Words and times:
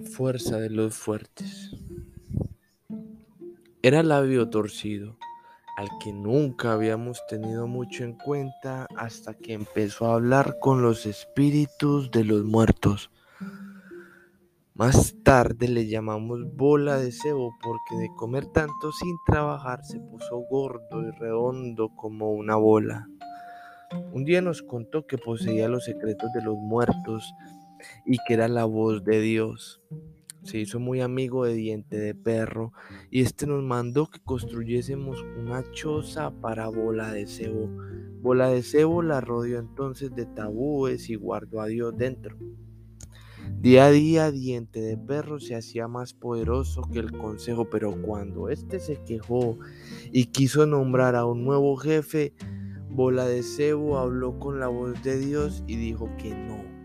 Fuerza 0.00 0.58
de 0.58 0.68
los 0.68 0.94
fuertes. 0.94 1.70
Era 3.82 4.02
labio 4.02 4.50
torcido, 4.50 5.16
al 5.76 5.88
que 6.02 6.12
nunca 6.12 6.72
habíamos 6.72 7.24
tenido 7.28 7.66
mucho 7.66 8.04
en 8.04 8.14
cuenta 8.14 8.86
hasta 8.96 9.34
que 9.34 9.54
empezó 9.54 10.06
a 10.06 10.14
hablar 10.14 10.58
con 10.60 10.82
los 10.82 11.06
espíritus 11.06 12.10
de 12.10 12.24
los 12.24 12.44
muertos. 12.44 13.10
Más 14.74 15.14
tarde 15.22 15.68
le 15.68 15.86
llamamos 15.86 16.40
bola 16.54 16.98
de 16.98 17.10
cebo 17.10 17.54
porque 17.62 17.96
de 17.96 18.10
comer 18.16 18.46
tanto 18.46 18.92
sin 18.92 19.16
trabajar 19.26 19.84
se 19.84 19.98
puso 19.98 20.40
gordo 20.50 21.02
y 21.02 21.10
redondo 21.12 21.88
como 21.96 22.32
una 22.32 22.56
bola. 22.56 23.08
Un 24.12 24.24
día 24.24 24.42
nos 24.42 24.62
contó 24.62 25.06
que 25.06 25.16
poseía 25.16 25.68
los 25.68 25.84
secretos 25.84 26.30
de 26.34 26.42
los 26.42 26.56
muertos 26.56 27.32
y 28.04 28.18
que 28.26 28.34
era 28.34 28.48
la 28.48 28.64
voz 28.64 29.04
de 29.04 29.20
Dios. 29.20 29.80
Se 30.42 30.58
hizo 30.58 30.78
muy 30.78 31.00
amigo 31.00 31.44
de 31.44 31.54
Diente 31.54 31.98
de 31.98 32.14
Perro 32.14 32.72
y 33.10 33.22
este 33.22 33.48
nos 33.48 33.64
mandó 33.64 34.06
que 34.06 34.20
construyésemos 34.20 35.20
una 35.40 35.64
choza 35.72 36.30
para 36.30 36.68
Bola 36.68 37.12
de 37.12 37.26
Cebo. 37.26 37.68
Bola 38.20 38.48
de 38.50 38.62
Cebo 38.62 39.02
la 39.02 39.20
rodeó 39.20 39.58
entonces 39.58 40.14
de 40.14 40.24
tabúes 40.24 41.10
y 41.10 41.16
guardó 41.16 41.60
a 41.60 41.66
Dios 41.66 41.96
dentro. 41.96 42.36
Día 43.60 43.86
a 43.86 43.90
día 43.90 44.30
Diente 44.30 44.80
de 44.80 44.96
Perro 44.96 45.40
se 45.40 45.56
hacía 45.56 45.88
más 45.88 46.14
poderoso 46.14 46.82
que 46.82 47.00
el 47.00 47.10
consejo, 47.10 47.68
pero 47.68 48.00
cuando 48.02 48.48
éste 48.48 48.78
se 48.78 49.02
quejó 49.02 49.58
y 50.12 50.26
quiso 50.26 50.66
nombrar 50.66 51.16
a 51.16 51.24
un 51.24 51.44
nuevo 51.44 51.76
jefe, 51.76 52.34
Bola 52.88 53.26
de 53.26 53.42
Cebo 53.42 53.98
habló 53.98 54.38
con 54.38 54.60
la 54.60 54.68
voz 54.68 55.02
de 55.02 55.18
Dios 55.18 55.64
y 55.66 55.76
dijo 55.76 56.08
que 56.18 56.34
no. 56.34 56.75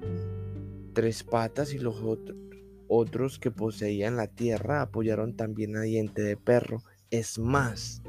Tres 0.94 1.23
patas 1.23 1.73
y 1.73 1.80
los 1.80 2.03
otros 2.88 3.39
que 3.39 3.52
poseían 3.52 4.17
la 4.17 4.28
tierra 4.28 4.81
apoyaron 4.81 5.36
también 5.36 5.78
a 5.78 5.81
Diente 5.81 6.22
de 6.22 6.36
Perro. 6.36 6.84
Es 7.09 7.39
más, 7.39 8.02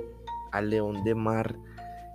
al 0.50 0.70
León 0.70 1.04
de 1.04 1.14
Mar, 1.14 1.56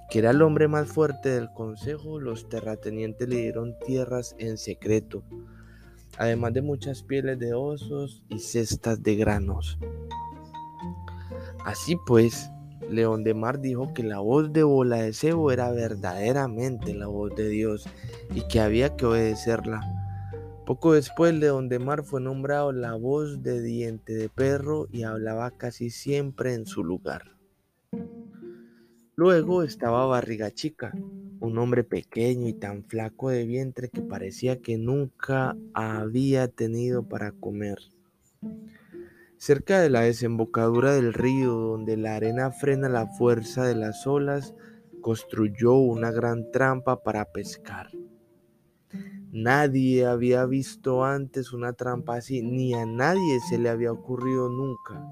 que 0.10 0.20
era 0.20 0.32
el 0.32 0.42
hombre 0.42 0.68
más 0.68 0.90
fuerte 0.90 1.30
del 1.30 1.52
consejo, 1.54 2.20
los 2.20 2.50
terratenientes 2.50 3.28
le 3.28 3.38
dieron 3.38 3.76
tierras 3.86 4.36
en 4.40 4.58
secreto, 4.58 5.23
además 6.18 6.54
de 6.54 6.62
muchas 6.62 7.04
pieles 7.04 7.40
de 7.40 7.54
osos 7.54 8.23
y 8.30 8.40
cestas 8.40 9.02
de 9.04 9.16
granos. 9.16 9.78
Así 11.66 11.98
pues, 12.06 12.50
León 12.90 13.23
de 13.23 13.34
Mar 13.34 13.60
dijo 13.60 13.94
que 13.94 14.04
la 14.04 14.20
voz 14.20 14.54
de 14.54 14.64
Bola 14.64 14.98
de 14.98 15.12
Cebo 15.12 15.52
era 15.52 15.72
verdaderamente 15.72 16.94
la 16.94 17.08
voz 17.08 17.36
de 17.36 17.50
Dios 17.50 17.86
y 18.34 18.48
que 18.48 18.62
había 18.62 18.95
que 18.95 19.06
obedecerla. 19.06 19.97
Poco 20.68 20.92
después, 20.92 21.40
de 21.40 21.80
Mar 21.80 22.04
fue 22.04 22.20
nombrado 22.20 22.73
la 22.73 22.94
voz 22.94 23.42
de 23.42 23.62
diente 23.62 24.14
de 24.14 24.28
perro 24.28 24.90
y 24.92 25.04
hablaba 25.04 25.52
casi 25.52 25.90
siempre 25.90 26.56
en 26.56 26.66
su 26.66 26.84
lugar. 26.84 27.38
Luego 29.16 29.64
estaba 29.64 30.06
Barriga 30.08 30.52
Chica, 30.52 30.92
un 31.40 31.58
hombre 31.58 31.86
pequeño 31.86 32.50
y 32.50 32.54
tan 32.54 32.84
flaco 32.84 33.30
de 33.30 33.45
vientre 33.45 33.88
que 33.88 34.02
parecía 34.02 34.60
que 34.60 34.78
nunca 34.78 35.56
había 35.73 36.50
tenido 36.50 37.08
para 37.08 37.32
comer. 37.32 37.78
Cerca 39.38 39.80
de 39.80 39.90
la 39.90 40.02
desembocadura 40.02 40.94
del 40.94 41.14
río, 41.14 41.54
donde 41.54 41.95
la 41.95 42.18
arena 42.18 42.52
frena 42.52 42.90
la 42.90 43.08
fuerza 43.08 43.64
de 43.64 43.76
las 43.76 44.06
olas, 44.06 44.54
construyó 45.00 45.76
una 45.76 46.12
gran 46.12 46.52
trampa 46.52 47.04
para 47.04 47.23
pescar. 47.32 47.88
Nadie 49.31 50.06
había 50.06 50.45
visto 50.45 51.03
antes 51.03 51.52
una 51.52 51.73
trampa 51.73 52.16
así, 52.16 52.42
ni 52.42 52.73
a 52.73 52.86
nadie 52.86 53.39
se 53.49 53.58
le 53.60 53.70
había 53.70 53.92
ocurrido 53.92 54.49
nunca. 54.49 55.05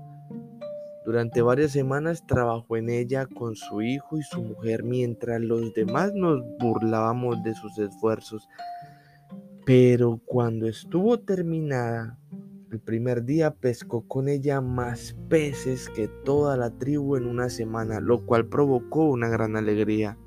Durante 1.05 1.41
varias 1.41 1.71
semanas 1.71 2.25
trabajó 2.25 2.77
en 2.77 2.89
ella 2.89 3.27
con 3.27 3.55
su 3.55 3.81
hijo 3.81 4.17
y 4.17 4.23
su 4.23 4.41
mujer 4.41 4.83
mientras 4.83 5.39
los 5.41 5.73
demás 5.73 6.13
nos 6.13 6.41
burlábamos 6.59 7.43
de 7.43 7.53
sus 7.53 7.77
esfuerzos. 7.77 8.47
Pero 9.65 10.21
cuando 10.25 10.67
estuvo 10.67 11.19
terminada, 11.19 12.17
el 12.71 12.79
primer 12.79 13.23
día 13.23 13.53
pescó 13.53 14.07
con 14.07 14.27
ella 14.29 14.61
más 14.61 15.15
peces 15.29 15.89
que 15.89 16.07
toda 16.07 16.57
la 16.57 16.71
tribu 16.71 17.17
en 17.17 17.27
una 17.27 17.49
semana, 17.49 17.99
lo 17.99 18.25
cual 18.25 18.47
provocó 18.47 19.05
una 19.05 19.29
gran 19.29 19.55
alegría. 19.55 20.17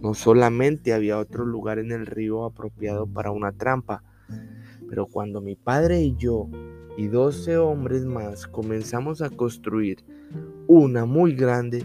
No 0.00 0.14
solamente 0.14 0.92
había 0.92 1.18
otro 1.18 1.44
lugar 1.44 1.78
en 1.78 1.92
el 1.92 2.06
río 2.06 2.44
apropiado 2.44 3.06
para 3.06 3.30
una 3.30 3.52
trampa, 3.52 4.02
pero 4.88 5.06
cuando 5.06 5.40
mi 5.40 5.56
padre 5.56 6.02
y 6.02 6.16
yo 6.16 6.48
y 6.96 7.08
doce 7.08 7.56
hombres 7.56 8.04
más 8.04 8.46
comenzamos 8.46 9.22
a 9.22 9.30
construir 9.30 10.04
una 10.66 11.04
muy 11.04 11.34
grande, 11.34 11.84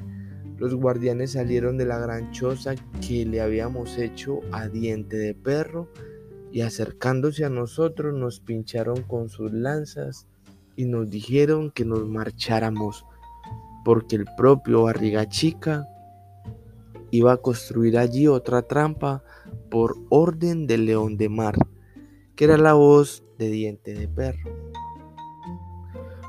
los 0.58 0.76
guardianes 0.76 1.32
salieron 1.32 1.78
de 1.78 1.86
la 1.86 2.00
gran 2.00 2.32
choza 2.32 2.76
que 3.08 3.26
le 3.26 3.42
habíamos 3.42 3.98
hecho 3.98 4.42
a 4.52 4.68
diente 4.68 5.18
de 5.18 5.34
perro 5.34 5.88
y 6.52 6.62
acercándose 6.62 7.46
a 7.46 7.50
nosotros 7.50 8.14
nos 8.14 8.40
pincharon 8.40 9.04
con 9.04 9.30
sus 9.30 9.54
lanzas 9.54 10.28
y 10.76 10.86
nos 10.86 11.10
dijeron 11.10 11.72
que 11.72 11.86
nos 11.86 12.08
marcháramos, 12.08 13.06
porque 13.86 14.16
el 14.16 14.26
propio 14.38 14.84
Barriga 14.84 15.28
Chica 15.28 15.88
iba 17.12 17.34
a 17.34 17.38
construir 17.38 17.98
allí 17.98 18.28
otra 18.28 18.62
trampa 18.62 19.24
por 19.70 19.96
orden 20.10 20.68
del 20.68 20.86
león 20.86 21.18
de 21.18 21.30
mar, 21.30 21.56
que 22.36 22.46
era 22.46 22.58
la 22.58 22.74
voz 22.74 23.24
de 23.38 23.50
diente 23.50 23.94
de 23.94 24.08
perro. 24.08 24.50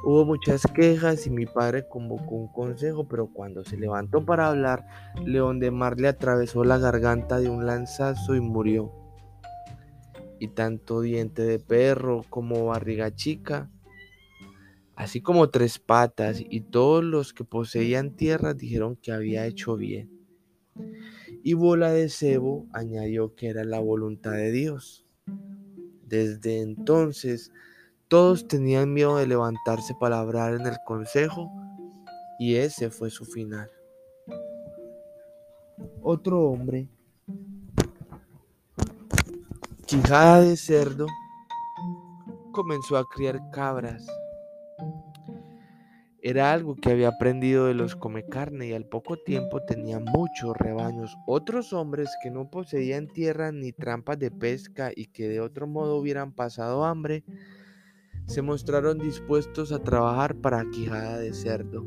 Hubo 0.03 0.25
muchas 0.25 0.63
quejas 0.75 1.27
y 1.27 1.31
mi 1.31 1.45
padre 1.45 1.87
convocó 1.87 2.35
un 2.35 2.49
consejo, 2.49 3.07
pero 3.07 3.27
cuando 3.27 3.65
se 3.65 3.77
levantó 3.77 4.25
para 4.25 4.49
hablar, 4.49 4.87
León 5.27 5.61
de 5.61 5.71
Mar 5.71 6.01
le 6.01 6.09
atravesó 6.09 6.65
la 6.65 6.79
garganta 6.79 7.39
de 7.39 7.51
un 7.51 7.67
lanzazo 7.67 8.35
y 8.35 8.41
murió 8.41 8.93
y 10.41 10.49
tanto 10.49 11.03
diente 11.03 11.43
de 11.43 11.59
perro 11.59 12.25
como 12.31 12.65
barriga 12.67 13.15
chica, 13.15 13.71
así 14.97 15.21
como 15.21 15.51
tres 15.51 15.79
patas 15.79 16.43
y 16.43 16.63
todos 16.63 17.05
los 17.05 17.35
que 17.35 17.45
poseían 17.45 18.17
tierras 18.17 18.57
dijeron 18.57 18.97
que 18.97 19.13
había 19.13 19.47
hecho 19.47 19.77
bien. 19.77 20.20
Y 21.43 21.55
bola 21.55 21.91
de 21.91 22.09
cebo 22.09 22.67
añadió 22.73 23.35
que 23.35 23.49
era 23.49 23.65
la 23.65 23.81
voluntad 23.81 24.33
de 24.33 24.51
Dios. 24.51 25.07
Desde 26.07 26.61
entonces 26.61 27.53
todos 28.09 28.49
tenían 28.49 28.93
miedo 28.93 29.17
de 29.17 29.27
levantarse 29.27 29.95
para 29.99 30.19
hablar 30.21 30.55
en 30.55 30.67
el 30.67 30.77
consejo 30.85 31.51
y 32.39 32.57
ese 32.57 32.91
fue 32.91 33.11
su 33.11 33.25
final. 33.25 33.71
Otro 36.03 36.43
hombre 36.43 36.89
Quijada 39.91 40.43
de 40.43 40.57
cerdo 40.57 41.09
comenzó 42.53 42.97
a 42.97 43.05
criar 43.09 43.41
cabras. 43.51 44.07
Era 46.23 46.53
algo 46.53 46.77
que 46.77 46.91
había 46.91 47.09
aprendido 47.09 47.67
de 47.67 47.73
los 47.73 47.97
come 47.97 48.27
carne 48.27 48.69
y 48.69 48.73
al 48.75 48.85
poco 48.85 49.17
tiempo 49.17 49.63
tenía 49.63 50.01
muchos 50.01 50.55
rebaños. 50.55 51.17
Otros 51.27 51.73
hombres 51.73 52.11
que 52.23 52.31
no 52.31 52.51
poseían 52.51 53.09
tierra 53.09 53.53
ni 53.53 53.73
trampas 53.73 54.19
de 54.19 54.31
pesca 54.31 54.93
y 54.95 55.07
que 55.07 55.29
de 55.29 55.41
otro 55.41 55.67
modo 55.67 55.97
hubieran 55.97 56.33
pasado 56.33 56.85
hambre, 56.85 57.25
se 58.27 58.43
mostraron 58.43 58.99
dispuestos 58.99 59.73
a 59.73 59.83
trabajar 59.83 60.37
para 60.37 60.69
Quijada 60.71 61.19
de 61.19 61.33
cerdo, 61.33 61.87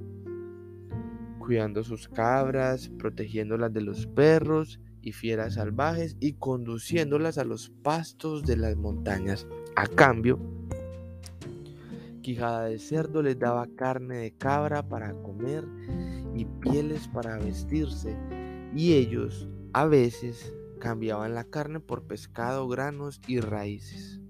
cuidando 1.37 1.83
sus 1.83 2.09
cabras, 2.09 2.89
protegiéndolas 2.89 3.71
de 3.71 3.81
los 3.81 4.07
perros 4.07 4.79
y 5.03 5.11
fieras 5.11 5.53
salvajes 5.53 6.17
y 6.19 6.33
conduciéndolas 6.33 7.37
a 7.37 7.43
los 7.43 7.69
pastos 7.69 8.43
de 8.43 8.57
las 8.57 8.75
montañas. 8.77 9.47
A 9.75 9.85
cambio, 9.85 10.39
Quijada 12.23 12.63
de 12.65 12.79
Cerdo 12.79 13.21
les 13.21 13.37
daba 13.37 13.67
carne 13.75 14.15
de 14.15 14.31
cabra 14.31 14.81
para 14.81 15.13
comer 15.13 15.65
y 16.33 16.45
pieles 16.45 17.07
para 17.09 17.37
vestirse, 17.37 18.17
y 18.73 18.93
ellos 18.93 19.47
a 19.73 19.85
veces 19.85 20.53
cambiaban 20.79 21.35
la 21.35 21.43
carne 21.43 21.81
por 21.81 22.07
pescado, 22.07 22.67
granos 22.69 23.21
y 23.27 23.41
raíces. 23.41 24.21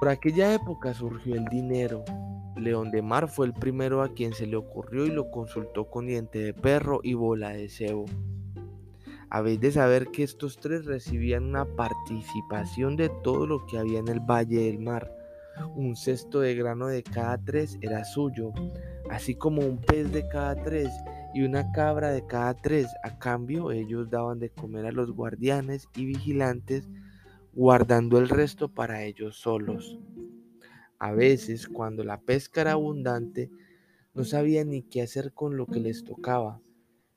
Por 0.00 0.08
aquella 0.08 0.54
época 0.54 0.94
surgió 0.94 1.34
el 1.34 1.44
dinero, 1.44 2.02
León 2.56 2.90
de 2.90 3.02
Mar 3.02 3.28
fue 3.28 3.46
el 3.46 3.52
primero 3.52 4.02
a 4.02 4.14
quien 4.14 4.32
se 4.32 4.46
le 4.46 4.56
ocurrió 4.56 5.04
y 5.04 5.10
lo 5.10 5.30
consultó 5.30 5.90
con 5.90 6.06
diente 6.06 6.38
de 6.38 6.54
perro 6.54 7.00
y 7.02 7.12
bola 7.12 7.50
de 7.50 7.68
cebo. 7.68 8.06
Habéis 9.30 9.60
de 9.60 9.72
saber 9.72 10.08
que 10.08 10.22
estos 10.22 10.58
tres 10.58 10.86
recibían 10.86 11.44
una 11.44 11.64
participación 11.64 12.96
de 12.96 13.10
todo 13.22 13.46
lo 13.46 13.66
que 13.66 13.78
había 13.78 13.98
en 13.98 14.08
el 14.08 14.20
Valle 14.20 14.60
del 14.60 14.78
Mar. 14.78 15.12
Un 15.74 15.96
cesto 15.96 16.40
de 16.40 16.54
grano 16.54 16.86
de 16.86 17.02
cada 17.02 17.36
tres 17.36 17.78
era 17.82 18.04
suyo, 18.04 18.52
así 19.10 19.34
como 19.34 19.60
un 19.60 19.80
pez 19.80 20.10
de 20.12 20.26
cada 20.28 20.54
tres 20.62 20.88
y 21.34 21.42
una 21.42 21.70
cabra 21.72 22.10
de 22.10 22.26
cada 22.26 22.54
tres. 22.54 22.86
A 23.02 23.18
cambio, 23.18 23.70
ellos 23.70 24.08
daban 24.08 24.38
de 24.38 24.50
comer 24.50 24.86
a 24.86 24.92
los 24.92 25.10
guardianes 25.12 25.88
y 25.94 26.06
vigilantes 26.06 26.88
guardando 27.52 28.18
el 28.18 28.28
resto 28.28 28.68
para 28.72 29.02
ellos 29.04 29.36
solos. 29.36 29.98
A 30.98 31.12
veces, 31.12 31.68
cuando 31.68 32.02
la 32.02 32.20
pesca 32.20 32.62
era 32.62 32.72
abundante, 32.72 33.50
no 34.14 34.24
sabían 34.24 34.70
ni 34.70 34.82
qué 34.82 35.02
hacer 35.02 35.32
con 35.32 35.56
lo 35.56 35.66
que 35.66 35.80
les 35.80 36.02
tocaba. 36.02 36.60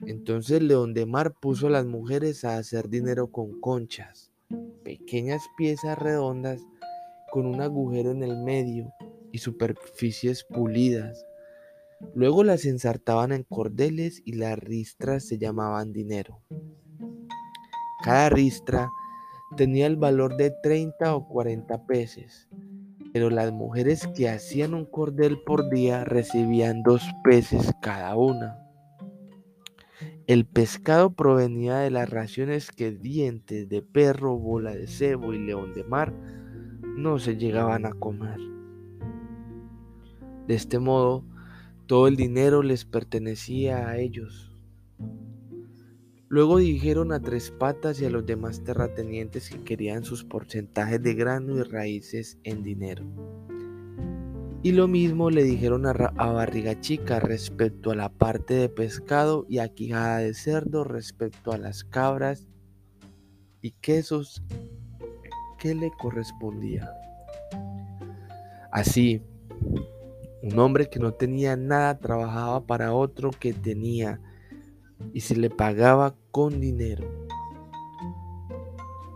Entonces 0.06 0.62
León 0.62 0.94
de 0.94 1.06
Mar 1.06 1.34
puso 1.40 1.68
a 1.68 1.72
las 1.72 1.86
mujeres 1.86 2.44
a 2.44 2.58
hacer 2.58 2.90
dinero 2.90 3.32
con 3.32 3.60
conchas, 3.60 4.32
pequeñas 4.84 5.44
piezas 5.58 5.98
redondas 5.98 6.62
con 7.32 7.46
un 7.46 7.62
agujero 7.62 8.12
en 8.12 8.24
el 8.24 8.38
medio 8.38 8.92
y 9.32 9.38
superficies 9.38 10.44
pulidas. 10.44 11.26
Luego 12.16 12.44
las 12.44 12.66
ensartaban 12.66 13.32
en 13.32 13.44
cordeles 13.44 14.22
y 14.26 14.34
las 14.34 14.58
ristras 14.58 15.28
se 15.28 15.38
llamaban 15.38 15.94
dinero. 15.94 16.42
Cada 18.04 18.30
ristra 18.30 18.90
tenía 19.56 19.86
el 19.86 19.98
valor 19.98 20.36
de 20.36 20.52
30 20.64 21.16
o 21.16 21.28
40 21.28 21.86
peces, 21.86 22.50
pero 23.14 23.30
las 23.30 23.52
mujeres 23.52 24.08
que 24.16 24.30
hacían 24.30 24.74
un 24.74 24.86
cordel 24.86 25.42
por 25.46 25.70
día 25.70 26.04
recibían 26.04 26.82
dos 26.82 27.04
peces 27.24 27.72
cada 27.82 28.16
una. 28.16 28.71
El 30.32 30.46
pescado 30.46 31.14
provenía 31.14 31.80
de 31.80 31.92
las 31.92 32.10
raciones 32.10 32.72
que 32.72 32.92
dientes 32.92 33.68
de 33.68 33.82
perro, 33.82 34.38
bola 34.38 34.74
de 34.74 34.88
cebo 34.88 35.34
y 35.34 35.40
león 35.40 35.74
de 35.74 35.84
mar 35.84 36.14
no 36.96 37.20
se 37.20 37.36
llegaban 37.36 37.86
a 37.86 37.92
comer. 37.92 38.40
De 40.48 40.56
este 40.56 40.80
modo, 40.80 41.26
todo 41.86 42.08
el 42.08 42.16
dinero 42.16 42.64
les 42.64 42.86
pertenecía 42.86 43.90
a 43.90 43.98
ellos. 43.98 44.58
Luego 46.30 46.60
dijeron 46.60 47.12
a 47.12 47.20
Tres 47.20 47.52
Patas 47.52 48.00
y 48.00 48.06
a 48.06 48.10
los 48.10 48.26
demás 48.26 48.64
terratenientes 48.64 49.50
que 49.50 49.62
querían 49.66 50.06
sus 50.06 50.24
porcentajes 50.24 51.04
de 51.04 51.14
grano 51.14 51.58
y 51.58 51.64
raíces 51.64 52.40
en 52.46 52.64
dinero. 52.64 53.04
Y 54.64 54.74
lo 54.74 54.88
mismo 54.88 55.32
le 55.32 55.44
dijeron 55.44 55.88
a, 55.88 55.94
Barriga 55.94 56.80
Chica 56.80 57.20
respecto 57.20 57.90
a 57.90 57.96
la 57.96 58.10
parte 58.10 58.54
de 58.54 58.70
pescado 58.70 59.46
y 59.50 59.58
a 59.58 59.70
Quijada 59.70 60.18
de 60.18 60.36
Cerdo 60.36 60.84
respecto 60.84 61.52
a 61.52 61.58
las 61.58 61.84
cabras 61.84 62.48
y 63.62 63.72
quesos 63.72 64.44
que 65.58 65.74
le 65.74 65.92
correspondía. 66.00 66.92
Así, 68.72 69.24
un 70.44 70.60
hombre 70.60 70.90
que 70.90 71.00
no 71.00 71.12
tenía 71.12 71.56
nada 71.56 71.98
trabajaba 71.98 72.62
para 72.62 72.94
otro 72.94 73.32
que 73.32 73.54
tenía 73.54 74.22
y 75.12 75.22
se 75.22 75.36
le 75.36 75.50
pagaba 75.50 76.14
con 76.30 76.62
dinero. 76.62 77.08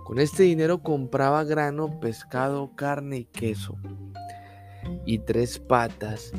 Con 0.06 0.18
este 0.18 0.42
dinero 0.42 0.81
compraba 0.81 1.44
grano, 1.44 2.00
pescado, 2.00 2.71
carne 2.75 3.18
y 3.18 3.25
queso. 3.25 3.77
Y 5.05 5.19
tres 5.19 5.59
patas. 5.59 6.31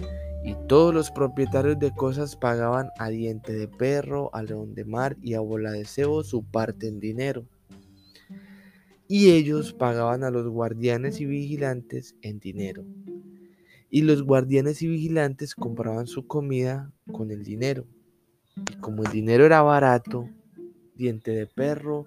Y 0.45 0.55
todos 0.69 0.95
los 0.95 1.11
propietarios 1.11 1.79
de 1.79 1.93
cosas 1.93 2.37
pagaban 2.37 2.91
a 2.99 3.09
diente 3.09 3.53
de 3.53 3.67
perro, 3.67 4.31
a 4.33 4.43
león 4.43 4.75
de 4.75 4.85
mar 4.85 5.17
y 5.21 5.35
a 5.35 5.41
bola 5.41 5.73
de 5.73 5.85
cebo 5.85 6.23
su 6.23 6.45
parte 6.45 6.89
en 6.89 7.01
dinero. 7.01 7.47
Y 9.09 9.31
ellos 9.31 9.73
pagaban 9.73 10.25
a 10.25 10.31
los 10.31 10.49
guardianes 10.49 11.21
y 11.21 11.27
vigilantes 11.27 12.17
en 12.23 12.39
dinero. 12.39 12.85
Y 13.91 14.03
los 14.03 14.23
guardianes 14.23 14.83
y 14.83 14.89
vigilantes 14.89 15.55
compraban 15.55 16.07
su 16.07 16.27
comida 16.27 16.93
con 17.13 17.31
el 17.31 17.45
dinero. 17.45 17.87
Y 18.71 18.75
como 18.77 19.05
el 19.05 19.13
dinero 19.13 19.47
era 19.47 19.63
barato, 19.63 20.29
diente 20.95 21.31
de 21.31 21.47
perro 21.47 22.07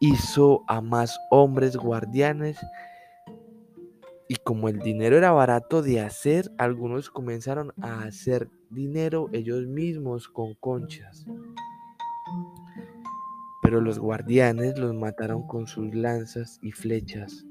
hizo 0.00 0.62
a 0.66 0.80
más 0.80 1.18
hombres 1.30 1.76
guardianes. 1.76 2.58
Y 4.28 4.36
como 4.36 4.68
el 4.68 4.80
dinero 4.80 5.16
era 5.16 5.30
barato 5.30 5.82
de 5.82 6.00
hacer, 6.00 6.50
algunos 6.58 7.10
comenzaron 7.10 7.72
a 7.80 8.02
hacer 8.02 8.50
dinero 8.70 9.28
ellos 9.32 9.66
mismos 9.66 10.28
con 10.28 10.54
conchas. 10.54 11.26
Pero 13.62 13.80
los 13.80 13.98
guardianes 13.98 14.78
los 14.78 14.94
mataron 14.94 15.46
con 15.46 15.66
sus 15.66 15.94
lanzas 15.94 16.58
y 16.62 16.72
flechas. 16.72 17.46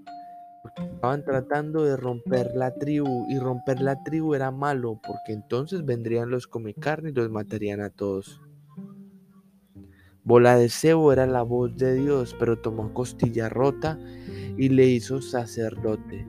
Estaban 0.77 1.23
tratando 1.23 1.83
de 1.83 1.95
romper 1.95 2.51
la 2.55 2.73
tribu 2.73 3.25
y 3.29 3.37
romper 3.39 3.81
la 3.81 4.03
tribu 4.03 4.33
era 4.33 4.51
malo 4.51 4.99
porque 5.05 5.31
entonces 5.33 5.85
vendrían 5.85 6.29
los 6.29 6.49
carne 6.79 7.11
y 7.11 7.13
los 7.13 7.29
matarían 7.29 7.81
a 7.81 7.89
todos. 7.89 8.41
Bola 10.23 10.57
de 10.57 10.69
cebo 10.69 11.13
era 11.13 11.27
la 11.27 11.43
voz 11.43 11.77
de 11.77 11.93
Dios, 11.93 12.35
pero 12.39 12.59
tomó 12.59 12.93
costilla 12.93 13.47
rota 13.47 13.99
y 14.57 14.69
le 14.69 14.87
hizo 14.87 15.21
sacerdote. 15.21 16.27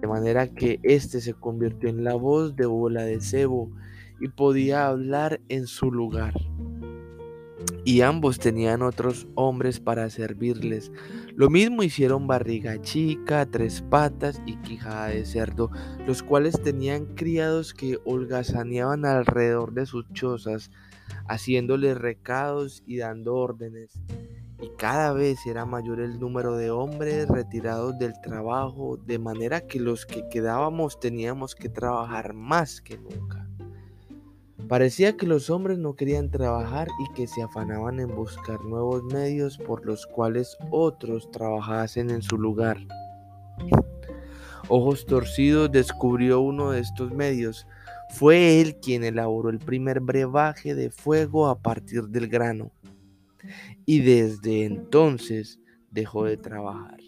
De 0.00 0.06
manera 0.06 0.48
que 0.48 0.80
éste 0.82 1.20
se 1.20 1.34
convirtió 1.34 1.88
en 1.88 2.04
la 2.04 2.14
voz 2.14 2.56
de 2.56 2.66
bola 2.66 3.02
de 3.02 3.20
cebo 3.20 3.70
y 4.20 4.28
podía 4.28 4.86
hablar 4.86 5.40
en 5.48 5.66
su 5.66 5.90
lugar 5.90 6.34
y 7.88 8.02
ambos 8.02 8.38
tenían 8.38 8.82
otros 8.82 9.26
hombres 9.34 9.80
para 9.80 10.10
servirles. 10.10 10.92
Lo 11.34 11.48
mismo 11.48 11.82
hicieron 11.82 12.26
barriga 12.26 12.82
chica, 12.82 13.46
tres 13.46 13.80
patas 13.80 14.42
y 14.44 14.56
quijada 14.56 15.08
de 15.08 15.24
cerdo, 15.24 15.70
los 16.06 16.22
cuales 16.22 16.60
tenían 16.62 17.06
criados 17.14 17.72
que 17.72 17.98
holgazaneaban 18.04 19.06
alrededor 19.06 19.72
de 19.72 19.86
sus 19.86 20.04
chozas, 20.12 20.70
haciéndoles 21.28 21.96
recados 21.96 22.82
y 22.86 22.98
dando 22.98 23.36
órdenes. 23.36 23.98
Y 24.60 24.70
cada 24.70 25.12
vez 25.12 25.46
era 25.46 25.64
mayor 25.64 26.00
el 26.00 26.18
número 26.18 26.56
de 26.56 26.70
hombres 26.70 27.28
retirados 27.28 27.98
del 27.98 28.20
trabajo, 28.20 28.96
de 28.96 29.18
manera 29.18 29.60
que 29.60 29.78
los 29.78 30.04
que 30.04 30.28
quedábamos 30.28 30.98
teníamos 30.98 31.54
que 31.54 31.68
trabajar 31.68 32.34
más 32.34 32.80
que 32.80 32.98
nunca. 32.98 33.48
Parecía 34.68 35.16
que 35.16 35.26
los 35.26 35.48
hombres 35.48 35.78
no 35.78 35.94
querían 35.94 36.30
trabajar 36.30 36.88
y 36.98 37.14
que 37.14 37.26
se 37.26 37.42
afanaban 37.42 38.00
en 38.00 38.14
buscar 38.14 38.62
nuevos 38.64 39.02
medios 39.04 39.56
por 39.56 39.86
los 39.86 40.06
cuales 40.06 40.58
otros 40.70 41.30
trabajasen 41.30 42.10
en 42.10 42.20
su 42.20 42.36
lugar. 42.36 42.78
Ojos 44.68 45.06
Torcidos 45.06 45.72
descubrió 45.72 46.40
uno 46.40 46.72
de 46.72 46.80
estos 46.80 47.12
medios. 47.12 47.66
Fue 48.10 48.60
él 48.60 48.76
quien 48.76 49.04
elaboró 49.04 49.48
el 49.48 49.58
primer 49.58 50.00
brebaje 50.00 50.74
de 50.74 50.90
fuego 50.90 51.48
a 51.48 51.58
partir 51.58 52.08
del 52.08 52.28
grano. 52.28 52.70
Y 53.86 54.00
desde 54.00 54.64
entonces 54.64 55.60
dejó 55.90 56.24
de 56.24 56.36
trabajar 56.36 56.98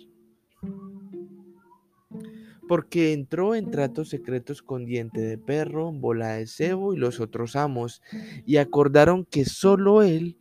porque 2.70 3.12
entró 3.12 3.56
en 3.56 3.68
tratos 3.72 4.10
secretos 4.10 4.62
con 4.62 4.84
diente 4.84 5.20
de 5.20 5.36
perro, 5.38 5.90
bola 5.90 6.34
de 6.34 6.46
cebo 6.46 6.94
y 6.94 6.98
los 6.98 7.18
otros 7.18 7.56
amos, 7.56 8.00
y 8.46 8.58
acordaron 8.58 9.24
que 9.24 9.44
sólo 9.44 10.02
él 10.02 10.38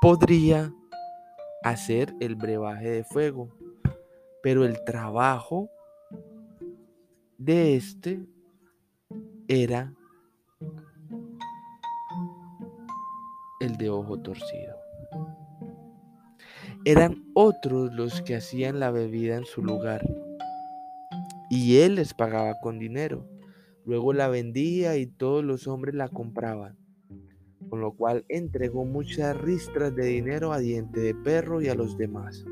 podría 0.00 0.72
hacer 1.62 2.14
el 2.20 2.36
brebaje 2.36 2.88
de 2.88 3.04
fuego. 3.04 3.54
Pero 4.42 4.64
el 4.64 4.82
trabajo 4.84 5.68
de 7.36 7.76
este 7.76 8.18
era 9.46 9.92
el 13.60 13.76
de 13.76 13.90
ojo 13.90 14.18
torcido. 14.22 14.77
Eran 16.84 17.24
otros 17.34 17.92
los 17.92 18.22
que 18.22 18.36
hacían 18.36 18.80
la 18.80 18.90
bebida 18.90 19.36
en 19.36 19.44
su 19.44 19.62
lugar 19.62 20.02
y 21.48 21.78
él 21.78 21.96
les 21.96 22.14
pagaba 22.14 22.54
con 22.60 22.78
dinero. 22.78 23.26
Luego 23.84 24.12
la 24.12 24.28
vendía 24.28 24.96
y 24.96 25.06
todos 25.06 25.44
los 25.44 25.66
hombres 25.66 25.94
la 25.94 26.08
compraban, 26.08 26.76
con 27.70 27.80
lo 27.80 27.92
cual 27.92 28.24
entregó 28.28 28.84
muchas 28.84 29.36
ristras 29.40 29.94
de 29.94 30.06
dinero 30.06 30.52
a 30.52 30.58
diente 30.58 31.00
de 31.00 31.14
perro 31.14 31.62
y 31.62 31.68
a 31.68 31.74
los 31.74 31.96
demás. 31.96 32.44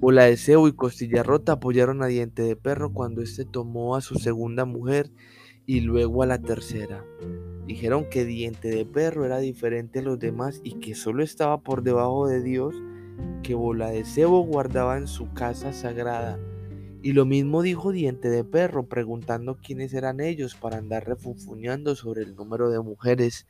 Bola 0.00 0.24
de 0.24 0.36
cebo 0.36 0.68
y 0.68 0.72
costilla 0.72 1.22
rota 1.22 1.52
apoyaron 1.52 2.02
a 2.02 2.06
diente 2.06 2.42
de 2.42 2.56
perro 2.56 2.92
cuando 2.92 3.22
éste 3.22 3.44
tomó 3.44 3.96
a 3.96 4.00
su 4.00 4.14
segunda 4.16 4.64
mujer 4.64 5.10
y 5.68 5.82
luego 5.82 6.22
a 6.22 6.26
la 6.26 6.38
tercera. 6.38 7.04
Dijeron 7.66 8.08
que 8.08 8.24
diente 8.24 8.70
de 8.70 8.86
perro 8.86 9.26
era 9.26 9.38
diferente 9.38 9.98
a 9.98 10.02
los 10.02 10.18
demás 10.18 10.62
y 10.64 10.80
que 10.80 10.94
solo 10.94 11.22
estaba 11.22 11.60
por 11.60 11.82
debajo 11.82 12.26
de 12.26 12.42
Dios 12.42 12.74
que 13.42 13.54
bola 13.54 13.90
de 13.90 14.06
cebo 14.06 14.40
guardaba 14.40 14.96
en 14.96 15.06
su 15.06 15.30
casa 15.34 15.74
sagrada. 15.74 16.38
Y 17.02 17.12
lo 17.12 17.26
mismo 17.26 17.60
dijo 17.60 17.92
Diente 17.92 18.30
de 18.30 18.44
Perro, 18.44 18.86
preguntando 18.86 19.58
quiénes 19.62 19.92
eran 19.92 20.20
ellos 20.20 20.54
para 20.54 20.78
andar 20.78 21.06
refunfuñando 21.06 21.94
sobre 21.94 22.22
el 22.22 22.34
número 22.34 22.70
de 22.70 22.80
mujeres. 22.80 23.46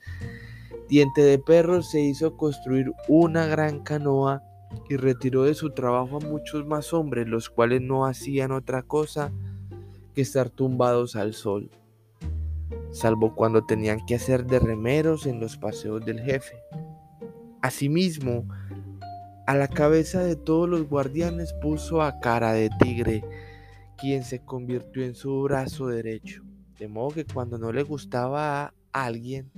Diente 0.89 1.23
de 1.23 1.39
Perro 1.39 1.83
se 1.83 2.01
hizo 2.01 2.37
construir 2.37 2.93
una 3.07 3.47
gran 3.47 3.81
canoa 3.81 4.43
y 4.91 4.97
retiró 4.97 5.45
de 5.45 5.55
su 5.55 5.71
trabajo 5.71 6.17
a 6.17 6.27
muchos 6.27 6.67
más 6.67 6.93
hombres, 6.93 7.29
los 7.29 7.49
cuales 7.49 7.81
no 7.81 8.07
hacían 8.07 8.51
otra 8.51 8.83
cosa 8.83 9.33
que 10.15 10.21
estar 10.21 10.51
tumbados 10.51 11.17
al 11.17 11.33
sol, 11.33 11.71
salvo 12.91 13.35
cuando 13.35 13.65
tenían 13.65 14.05
que 14.07 14.17
hacer 14.17 14.47
de 14.47 14.59
remeros 14.59 15.27
en 15.27 15.41
los 15.41 15.57
paseos 15.57 16.05
del 16.05 16.21
jefe. 16.21 16.57
Asimismo, 17.63 18.47
A 19.47 19.55
la 19.55 19.67
cabeza 19.69 20.23
de 20.23 20.37
todos 20.37 20.69
los 20.69 20.87
guardianes 20.87 21.55
puso 21.55 22.03
a 22.03 22.21
cara 22.21 22.53
de 22.53 22.69
tigre, 22.81 23.25
quien 23.97 24.23
se 24.23 24.41
convirtió 24.41 25.03
en 25.05 25.15
su 25.15 25.43
brazo 25.43 25.87
derecho. 25.87 26.43
De 26.79 26.87
modo 26.87 27.15
que 27.15 27.25
cuando 27.25 27.57
no 27.57 27.73
le 27.73 27.83
gustaba 27.83 28.63
a 28.65 28.73
alguien, 28.93 29.51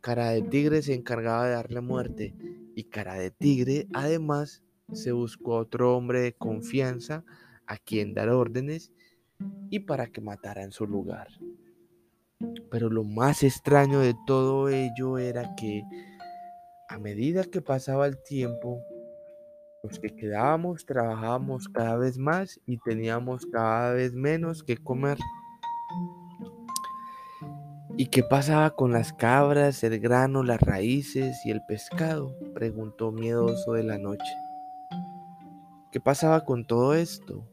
cara 0.00 0.30
de 0.30 0.42
tigre 0.42 0.82
se 0.82 0.94
encargaba 0.94 1.46
de 1.46 1.52
darle 1.52 1.80
muerte. 1.80 2.34
Y 2.74 2.84
cara 2.84 3.14
de 3.14 3.30
tigre, 3.30 3.86
además, 3.94 4.64
se 4.92 5.12
buscó 5.12 5.56
otro 5.56 5.96
hombre 5.96 6.20
de 6.20 6.32
confianza 6.32 7.24
a 7.66 7.78
quien 7.78 8.12
dar 8.12 8.28
órdenes 8.28 8.92
y 9.70 9.78
para 9.80 10.08
que 10.08 10.20
matara 10.20 10.64
en 10.64 10.72
su 10.72 10.84
lugar. 10.84 11.28
Pero 12.70 12.90
lo 12.90 13.04
más 13.04 13.42
extraño 13.42 14.00
de 14.00 14.14
todo 14.26 14.68
ello 14.68 15.18
era 15.18 15.54
que 15.56 15.82
a 16.88 16.98
medida 16.98 17.44
que 17.44 17.60
pasaba 17.60 18.06
el 18.06 18.22
tiempo, 18.22 18.82
los 19.82 19.98
que 19.98 20.14
quedábamos 20.14 20.84
trabajábamos 20.84 21.68
cada 21.68 21.96
vez 21.96 22.18
más 22.18 22.60
y 22.66 22.78
teníamos 22.78 23.46
cada 23.46 23.92
vez 23.92 24.12
menos 24.14 24.62
que 24.62 24.76
comer. 24.76 25.18
¿Y 27.98 28.08
qué 28.08 28.22
pasaba 28.22 28.70
con 28.76 28.92
las 28.92 29.12
cabras, 29.14 29.82
el 29.82 29.98
grano, 29.98 30.42
las 30.42 30.60
raíces 30.60 31.40
y 31.46 31.50
el 31.50 31.62
pescado? 31.66 32.36
preguntó 32.54 33.10
miedoso 33.10 33.72
de 33.72 33.84
la 33.84 33.96
noche. 33.96 34.34
¿Qué 35.90 36.00
pasaba 36.00 36.44
con 36.44 36.66
todo 36.66 36.94
esto? 36.94 37.48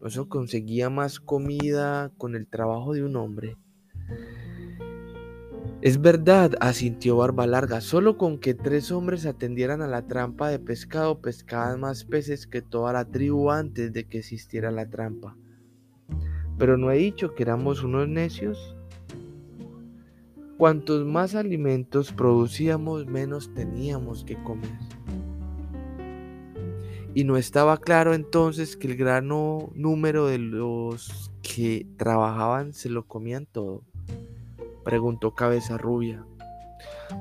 ¿No 0.00 0.10
se 0.10 0.28
conseguía 0.28 0.90
más 0.90 1.18
comida 1.18 2.10
con 2.18 2.34
el 2.34 2.46
trabajo 2.46 2.92
de 2.92 3.04
un 3.04 3.16
hombre? 3.16 3.56
Es 5.84 6.00
verdad, 6.00 6.52
asintió 6.60 7.18
Barba 7.18 7.46
Larga, 7.46 7.82
solo 7.82 8.16
con 8.16 8.38
que 8.38 8.54
tres 8.54 8.90
hombres 8.90 9.26
atendieran 9.26 9.82
a 9.82 9.86
la 9.86 10.06
trampa 10.06 10.48
de 10.48 10.58
pescado 10.58 11.20
pescaban 11.20 11.78
más 11.78 12.06
peces 12.06 12.46
que 12.46 12.62
toda 12.62 12.94
la 12.94 13.04
tribu 13.04 13.50
antes 13.50 13.92
de 13.92 14.08
que 14.08 14.20
existiera 14.20 14.70
la 14.70 14.88
trampa. 14.88 15.36
Pero 16.56 16.78
no 16.78 16.90
he 16.90 16.96
dicho 16.96 17.34
que 17.34 17.42
éramos 17.42 17.82
unos 17.84 18.08
necios. 18.08 18.74
Cuantos 20.56 21.04
más 21.04 21.34
alimentos 21.34 22.12
producíamos, 22.12 23.04
menos 23.04 23.52
teníamos 23.52 24.24
que 24.24 24.42
comer. 24.42 24.78
Y 27.12 27.24
no 27.24 27.36
estaba 27.36 27.76
claro 27.76 28.14
entonces 28.14 28.78
que 28.78 28.86
el 28.86 28.96
grano 28.96 29.70
número 29.74 30.28
de 30.28 30.38
los 30.38 31.30
que 31.42 31.86
trabajaban 31.98 32.72
se 32.72 32.88
lo 32.88 33.06
comían 33.06 33.44
todo 33.44 33.82
preguntó 34.84 35.34
Cabeza 35.34 35.78
Rubia. 35.78 36.24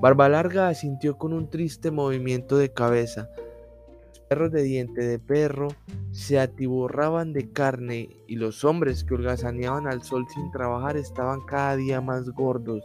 Barba 0.01 0.29
Larga 0.29 0.67
asintió 0.67 1.17
con 1.17 1.33
un 1.33 1.49
triste 1.49 1.91
movimiento 1.91 2.57
de 2.57 2.71
cabeza. 2.71 3.29
Los 4.07 4.19
perros 4.21 4.51
de 4.51 4.63
diente 4.63 5.03
de 5.03 5.19
perro 5.19 5.69
se 6.11 6.39
atiborraban 6.39 7.33
de 7.33 7.51
carne 7.51 8.09
y 8.27 8.35
los 8.35 8.63
hombres 8.63 9.03
que 9.03 9.15
holgazaneaban 9.15 9.87
al 9.87 10.03
sol 10.03 10.25
sin 10.33 10.51
trabajar 10.51 10.97
estaban 10.97 11.41
cada 11.41 11.75
día 11.75 12.01
más 12.01 12.29
gordos. 12.29 12.83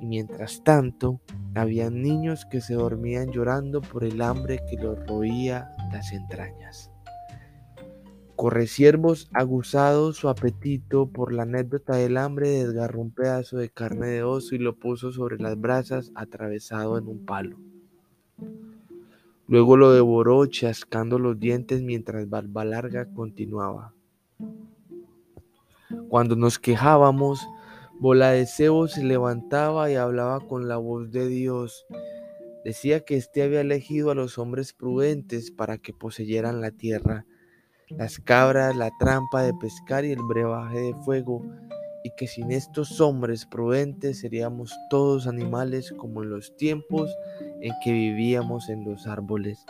Y 0.00 0.06
mientras 0.06 0.62
tanto, 0.62 1.20
había 1.54 1.90
niños 1.90 2.46
que 2.46 2.60
se 2.60 2.74
dormían 2.74 3.30
llorando 3.30 3.80
por 3.80 4.04
el 4.04 4.20
hambre 4.22 4.60
que 4.68 4.76
los 4.76 5.04
roía 5.06 5.70
las 5.92 6.12
entrañas. 6.12 6.93
Correciervos, 8.36 9.28
aguzado 9.32 10.12
su 10.12 10.28
apetito 10.28 11.06
por 11.06 11.32
la 11.32 11.44
anécdota 11.44 11.94
del 11.94 12.16
hambre, 12.16 12.48
desgarró 12.48 13.00
un 13.00 13.12
pedazo 13.12 13.58
de 13.58 13.70
carne 13.70 14.08
de 14.08 14.22
oso 14.24 14.56
y 14.56 14.58
lo 14.58 14.74
puso 14.74 15.12
sobre 15.12 15.38
las 15.38 15.58
brasas 15.58 16.10
atravesado 16.16 16.98
en 16.98 17.06
un 17.06 17.24
palo. 17.24 17.56
Luego 19.46 19.76
lo 19.76 19.92
devoró 19.92 20.46
chascando 20.46 21.18
los 21.18 21.38
dientes 21.38 21.82
mientras 21.82 22.28
Barba 22.28 22.64
Larga 22.64 23.06
continuaba. 23.06 23.94
Cuando 26.08 26.34
nos 26.34 26.58
quejábamos, 26.58 27.46
Bola 28.00 28.30
de 28.30 28.46
Cebo 28.46 28.88
se 28.88 29.04
levantaba 29.04 29.90
y 29.90 29.94
hablaba 29.94 30.40
con 30.40 30.66
la 30.66 30.76
voz 30.76 31.12
de 31.12 31.28
Dios. 31.28 31.86
Decía 32.64 33.04
que 33.04 33.16
éste 33.16 33.42
había 33.42 33.60
elegido 33.60 34.10
a 34.10 34.16
los 34.16 34.38
hombres 34.38 34.72
prudentes 34.72 35.52
para 35.52 35.78
que 35.78 35.92
poseyeran 35.92 36.60
la 36.60 36.72
tierra 36.72 37.26
las 37.90 38.18
cabras, 38.18 38.76
la 38.76 38.90
trampa 38.98 39.42
de 39.42 39.54
pescar 39.54 40.04
y 40.04 40.12
el 40.12 40.22
brebaje 40.22 40.80
de 40.80 40.94
fuego, 41.04 41.42
y 42.04 42.10
que 42.16 42.26
sin 42.26 42.52
estos 42.52 43.00
hombres 43.00 43.46
prudentes 43.46 44.20
seríamos 44.20 44.74
todos 44.90 45.26
animales 45.26 45.92
como 45.96 46.22
en 46.22 46.30
los 46.30 46.54
tiempos 46.56 47.10
en 47.60 47.72
que 47.82 47.92
vivíamos 47.92 48.68
en 48.68 48.84
los 48.84 49.06
árboles. 49.06 49.64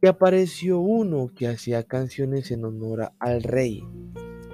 Y 0.00 0.06
apareció 0.06 0.78
uno 0.78 1.32
que 1.34 1.48
hacía 1.48 1.82
canciones 1.82 2.52
en 2.52 2.64
honor 2.64 3.10
al 3.18 3.42
rey. 3.42 3.82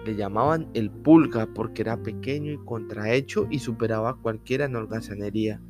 Le 0.06 0.16
llamaban 0.16 0.70
el 0.72 0.90
pulga 0.90 1.46
porque 1.54 1.82
era 1.82 2.02
pequeño 2.02 2.50
y 2.50 2.64
contrahecho 2.64 3.46
y 3.50 3.58
superaba 3.58 4.18
en 4.24 4.76
holgazanería. 4.76 5.60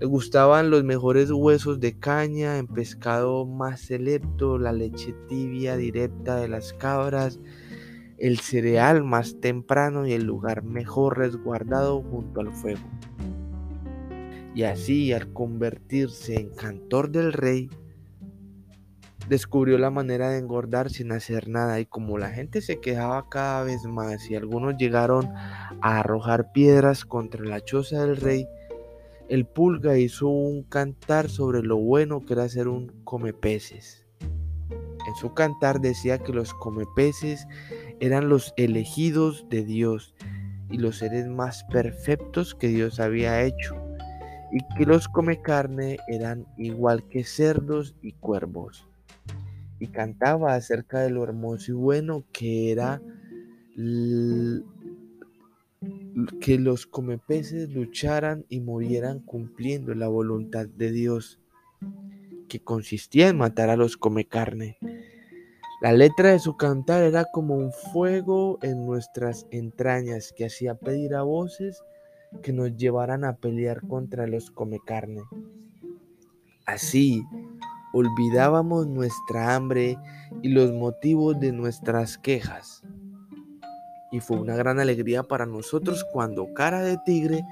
Le 0.00 0.06
gustaban 0.06 0.70
los 0.70 0.84
mejores 0.84 1.30
huesos 1.30 1.80
de 1.80 1.98
caña, 1.98 2.58
en 2.58 2.66
pescado 2.66 3.46
más 3.46 3.80
selecto, 3.80 4.58
la 4.58 4.72
leche 4.72 5.14
tibia 5.28 5.76
directa 5.76 6.36
de 6.36 6.48
las 6.48 6.72
cabras, 6.72 7.38
el 8.18 8.38
cereal 8.40 9.04
más 9.04 9.40
temprano 9.40 10.06
y 10.06 10.12
el 10.12 10.24
lugar 10.24 10.62
mejor 10.62 11.18
resguardado 11.18 12.02
junto 12.02 12.40
al 12.40 12.52
fuego. 12.52 12.82
Y 14.54 14.62
así, 14.64 15.12
al 15.12 15.32
convertirse 15.32 16.36
en 16.36 16.50
cantor 16.50 17.10
del 17.10 17.32
rey, 17.32 17.68
descubrió 19.28 19.78
la 19.78 19.90
manera 19.90 20.30
de 20.30 20.38
engordar 20.38 20.90
sin 20.90 21.12
hacer 21.12 21.48
nada 21.48 21.80
y 21.80 21.86
como 21.86 22.18
la 22.18 22.30
gente 22.30 22.60
se 22.60 22.80
quejaba 22.80 23.28
cada 23.28 23.64
vez 23.64 23.84
más 23.84 24.30
y 24.30 24.36
algunos 24.36 24.76
llegaron 24.76 25.26
a 25.34 26.00
arrojar 26.00 26.52
piedras 26.52 27.04
contra 27.04 27.44
la 27.44 27.60
choza 27.60 28.06
del 28.06 28.16
rey, 28.16 28.46
el 29.28 29.46
pulga 29.46 29.96
hizo 29.96 30.28
un 30.28 30.62
cantar 30.64 31.28
sobre 31.28 31.62
lo 31.62 31.76
bueno 31.76 32.24
que 32.24 32.34
era 32.34 32.48
ser 32.48 32.68
un 32.68 32.92
comepeces. 33.04 34.06
En 34.70 35.14
su 35.16 35.34
cantar 35.34 35.80
decía 35.80 36.18
que 36.18 36.32
los 36.32 36.54
comepeces 36.54 37.46
eran 38.00 38.28
los 38.28 38.52
elegidos 38.56 39.46
de 39.50 39.64
Dios 39.64 40.14
y 40.70 40.78
los 40.78 40.98
seres 40.98 41.28
más 41.28 41.64
perfectos 41.64 42.54
que 42.54 42.68
Dios 42.68 43.00
había 43.00 43.42
hecho, 43.42 43.76
y 44.52 44.58
que 44.76 44.86
los 44.86 45.08
come 45.08 45.40
carne 45.42 45.98
eran 46.08 46.46
igual 46.56 47.06
que 47.08 47.24
cerdos 47.24 47.94
y 48.02 48.12
cuervos. 48.12 48.86
Y 49.78 49.88
cantaba 49.88 50.54
acerca 50.54 51.00
de 51.00 51.10
lo 51.10 51.24
hermoso 51.24 51.72
y 51.72 51.74
bueno 51.74 52.24
que 52.32 52.72
era 52.72 53.02
que 56.40 56.58
los 56.58 56.86
comepeces 56.86 57.70
lucharan 57.70 58.44
y 58.48 58.60
murieran 58.60 59.20
cumpliendo 59.20 59.94
la 59.94 60.08
voluntad 60.08 60.66
de 60.66 60.92
Dios, 60.92 61.40
que 62.48 62.60
consistía 62.60 63.28
en 63.28 63.38
matar 63.38 63.70
a 63.70 63.76
los 63.76 63.96
comecarne. 63.96 64.78
La 65.80 65.92
letra 65.92 66.30
de 66.30 66.38
su 66.38 66.56
cantar 66.56 67.02
era 67.02 67.26
como 67.32 67.56
un 67.56 67.72
fuego 67.72 68.58
en 68.62 68.86
nuestras 68.86 69.46
entrañas 69.50 70.32
que 70.34 70.46
hacía 70.46 70.76
pedir 70.76 71.14
a 71.14 71.22
voces 71.22 71.82
que 72.42 72.52
nos 72.52 72.76
llevaran 72.76 73.24
a 73.24 73.36
pelear 73.36 73.86
contra 73.86 74.26
los 74.26 74.50
comecarne. 74.50 75.22
Así, 76.66 77.22
olvidábamos 77.92 78.86
nuestra 78.86 79.54
hambre 79.54 79.98
y 80.42 80.48
los 80.48 80.72
motivos 80.72 81.38
de 81.38 81.52
nuestras 81.52 82.16
quejas 82.18 82.82
y 84.14 84.20
fue 84.20 84.36
una 84.36 84.54
gran 84.54 84.78
alegría 84.78 85.24
para 85.24 85.44
nosotros 85.44 86.06
cuando 86.12 86.54
Cara 86.54 86.82
de 86.82 86.98
Tigre 87.04 87.42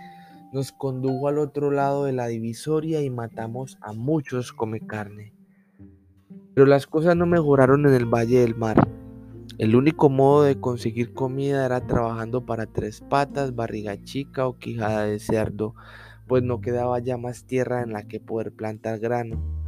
nos 0.52 0.70
condujo 0.70 1.26
al 1.26 1.38
otro 1.38 1.72
lado 1.72 2.04
de 2.04 2.12
la 2.12 2.28
divisoria 2.28 3.02
y 3.02 3.10
matamos 3.10 3.78
a 3.80 3.92
muchos 3.92 4.52
come 4.52 4.78
carne. 4.78 5.34
Pero 6.54 6.66
las 6.66 6.86
cosas 6.86 7.16
no 7.16 7.26
mejoraron 7.26 7.84
en 7.86 7.94
el 7.94 8.06
Valle 8.06 8.38
del 8.38 8.54
Mar. 8.54 8.76
El 9.58 9.74
único 9.74 10.08
modo 10.08 10.44
de 10.44 10.60
conseguir 10.60 11.14
comida 11.14 11.66
era 11.66 11.84
trabajando 11.84 12.46
para 12.46 12.66
tres 12.66 13.00
patas, 13.00 13.56
barriga 13.56 14.00
chica 14.00 14.46
o 14.46 14.56
quijada 14.56 15.06
de 15.06 15.18
cerdo, 15.18 15.74
pues 16.28 16.44
no 16.44 16.60
quedaba 16.60 17.00
ya 17.00 17.16
más 17.16 17.44
tierra 17.44 17.82
en 17.82 17.92
la 17.92 18.04
que 18.04 18.20
poder 18.20 18.52
plantar 18.52 19.00
grano. 19.00 19.61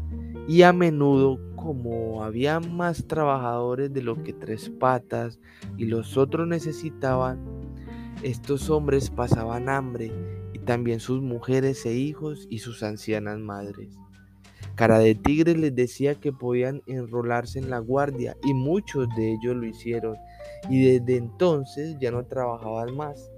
Y 0.46 0.62
a 0.62 0.72
menudo 0.72 1.38
como 1.56 2.22
había 2.22 2.60
más 2.60 3.06
trabajadores 3.06 3.92
de 3.92 4.02
lo 4.02 4.22
que 4.22 4.34
tres 4.34 4.68
patas 4.68 5.40
y 5.78 5.86
los 5.86 6.18
otros 6.18 6.46
necesitaban, 6.46 7.38
estos 8.22 8.68
hombres 8.68 9.10
pasaban 9.10 9.68
hambre 9.68 10.12
y 10.52 10.58
también 10.58 11.00
sus 11.00 11.22
mujeres 11.22 11.84
e 11.86 11.94
hijos 11.94 12.46
y 12.50 12.58
sus 12.58 12.82
ancianas 12.82 13.38
madres. 13.38 13.98
Cara 14.74 14.98
de 14.98 15.14
Tigre 15.14 15.56
les 15.56 15.74
decía 15.74 16.16
que 16.16 16.32
podían 16.32 16.82
enrolarse 16.86 17.58
en 17.58 17.70
la 17.70 17.78
guardia 17.78 18.36
y 18.44 18.54
muchos 18.54 19.08
de 19.16 19.32
ellos 19.32 19.56
lo 19.56 19.66
hicieron 19.66 20.16
y 20.68 20.84
desde 20.84 21.16
entonces 21.16 21.96
ya 22.00 22.10
no 22.10 22.26
trabajaban 22.26 22.96
más, 22.96 23.30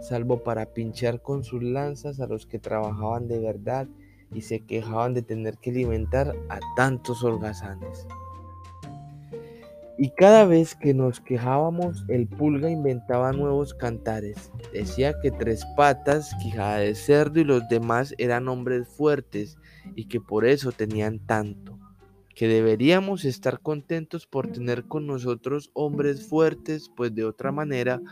salvo 0.00 0.42
para 0.42 0.66
pinchar 0.66 1.20
con 1.20 1.42
sus 1.42 1.62
lanzas 1.62 2.20
a 2.20 2.26
los 2.26 2.46
que 2.46 2.58
trabajaban 2.58 3.26
de 3.28 3.40
verdad 3.40 3.88
y 4.34 4.42
se 4.42 4.60
quejaban 4.60 5.14
de 5.14 5.22
tener 5.22 5.56
que 5.58 5.70
alimentar 5.70 6.34
a 6.48 6.58
tantos 6.76 7.22
holgazanes. 7.22 8.06
Y 9.96 10.10
cada 10.10 10.44
vez 10.44 10.74
que 10.74 10.92
nos 10.92 11.20
quejábamos, 11.20 12.04
el 12.08 12.26
pulga 12.26 12.68
inventaba 12.68 13.32
nuevos 13.32 13.74
cantares. 13.74 14.50
Decía 14.72 15.14
que 15.22 15.30
Tres 15.30 15.64
Patas, 15.76 16.34
Quijada 16.42 16.78
de 16.78 16.96
Cerdo 16.96 17.38
y 17.38 17.44
los 17.44 17.68
demás 17.68 18.12
eran 18.18 18.48
hombres 18.48 18.88
fuertes 18.88 19.56
y 19.94 20.06
que 20.06 20.20
por 20.20 20.46
eso 20.46 20.72
tenían 20.72 21.20
tanto. 21.20 21.78
Que 22.34 22.48
deberíamos 22.48 23.24
estar 23.24 23.60
contentos 23.60 24.26
por 24.26 24.48
tener 24.48 24.82
con 24.86 25.06
nosotros 25.06 25.70
hombres 25.74 26.26
fuertes, 26.26 26.90
pues 26.96 27.14
de 27.14 27.24
otra 27.24 27.52
manera 27.52 28.02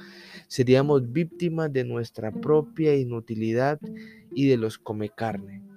seríamos 0.46 1.10
víctimas 1.10 1.72
de 1.72 1.82
nuestra 1.82 2.30
propia 2.30 2.94
inutilidad 2.94 3.80
y 4.32 4.46
de 4.46 4.56
los 4.56 4.78
come 4.78 5.08
carne. 5.08 5.71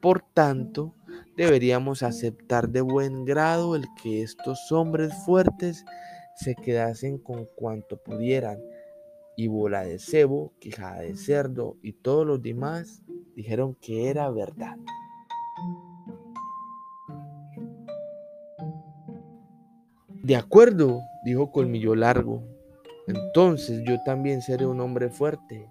Por 0.00 0.22
tanto, 0.32 0.94
deberíamos 1.36 2.02
aceptar 2.02 2.68
de 2.68 2.80
buen 2.80 3.24
grado 3.24 3.74
el 3.74 3.86
que 4.00 4.22
estos 4.22 4.70
hombres 4.70 5.12
fuertes 5.24 5.84
se 6.36 6.54
quedasen 6.54 7.18
con 7.18 7.46
cuanto 7.56 7.96
pudieran. 7.96 8.58
Y 9.36 9.48
bola 9.48 9.82
de 9.82 9.98
cebo, 9.98 10.52
quijada 10.58 11.00
de 11.00 11.16
cerdo 11.16 11.76
y 11.82 11.92
todos 11.92 12.26
los 12.26 12.42
demás 12.42 13.02
dijeron 13.36 13.76
que 13.80 14.08
era 14.08 14.30
verdad. 14.30 14.76
De 20.24 20.36
acuerdo, 20.36 21.00
dijo 21.24 21.50
Colmillo 21.52 21.94
Largo. 21.94 22.42
Entonces 23.06 23.82
yo 23.86 23.96
también 24.04 24.42
seré 24.42 24.66
un 24.66 24.80
hombre 24.80 25.08
fuerte 25.08 25.70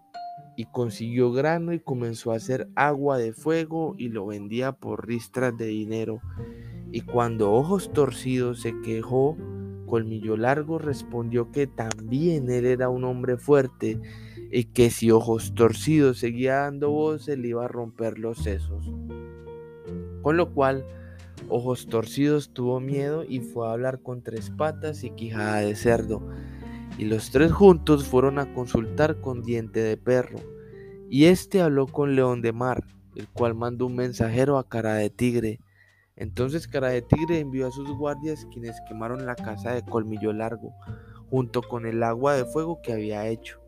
y 0.58 0.66
consiguió 0.66 1.32
grano 1.32 1.72
y 1.72 1.80
comenzó 1.80 2.32
a 2.32 2.38
hacer 2.38 2.68
agua 2.76 3.20
de 3.20 3.32
fuego 3.32 3.94
y 3.96 4.10
lo 4.10 4.26
vendía 4.26 4.72
por 4.72 5.08
ristras 5.08 5.56
de 5.56 5.68
dinero. 5.68 6.20
Y 6.92 7.02
cuando 7.02 7.54
Ojos 7.54 7.94
Torcidos 7.94 8.62
se 8.62 8.74
quejó, 8.82 9.38
Colmillo 9.86 10.36
Largo 10.36 10.80
respondió 10.80 11.52
que 11.52 11.68
también 11.68 12.50
él 12.50 12.66
era 12.66 12.90
un 12.90 13.04
hombre 13.04 13.38
fuerte 13.38 14.02
y 14.52 14.64
que 14.66 14.90
si 14.90 15.12
Ojos 15.12 15.54
Torcidos 15.54 16.18
seguía 16.18 16.56
dando 16.56 16.90
voces 16.90 17.38
le 17.38 17.50
iba 17.50 17.64
a 17.64 17.70
romper 17.70 18.18
los 18.18 18.40
sesos. 18.40 18.92
Con 20.24 20.38
lo 20.38 20.56
cual, 20.56 20.84
Ojos 21.50 21.86
Torcidos 21.86 22.50
tuvo 22.50 22.80
miedo 22.80 23.24
y 23.24 23.42
fue 23.42 23.68
a 23.68 23.74
hablar 23.74 24.02
con 24.02 24.24
Tres 24.24 24.50
Patas 24.50 25.04
y 25.04 25.12
Quijada 25.12 25.58
de 25.58 25.76
Cerdo 25.76 26.28
y 26.98 27.06
los 27.06 27.32
tres 27.32 27.52
juntos 27.52 28.06
fueron 28.06 28.40
a 28.40 28.54
consultar 28.54 29.22
con 29.22 29.44
Diente 29.44 29.80
de 29.80 29.98
Perro, 29.98 30.40
y 31.10 31.26
éste 31.26 31.62
habló 31.62 31.88
con 31.88 32.16
León 32.16 32.42
de 32.42 32.52
Mar, 32.52 32.84
el 33.16 33.28
cual 33.30 33.56
mandó 33.56 33.86
un 33.86 33.96
mensajero 33.96 34.58
a 34.58 34.68
Cara 34.68 34.96
de 34.96 35.10
Tigre. 35.10 35.60
Entonces 36.16 36.68
Cara 36.68 36.90
de 36.90 37.02
Tigre 37.02 37.40
envió 37.40 37.68
a 37.68 37.72
sus 37.72 37.90
guardias 37.92 38.48
quienes 38.52 38.76
quemaron 38.88 39.26
la 39.26 39.36
casa 39.36 39.74
de 39.74 39.84
Colmillo 39.84 40.34
Largo, 40.34 40.74
junto 41.30 41.62
con 41.62 41.86
el 41.86 42.02
agua 42.04 42.36
de 42.36 42.46
fuego 42.46 42.82
que 42.82 42.94
había 42.94 43.28
hecho. 43.28 43.62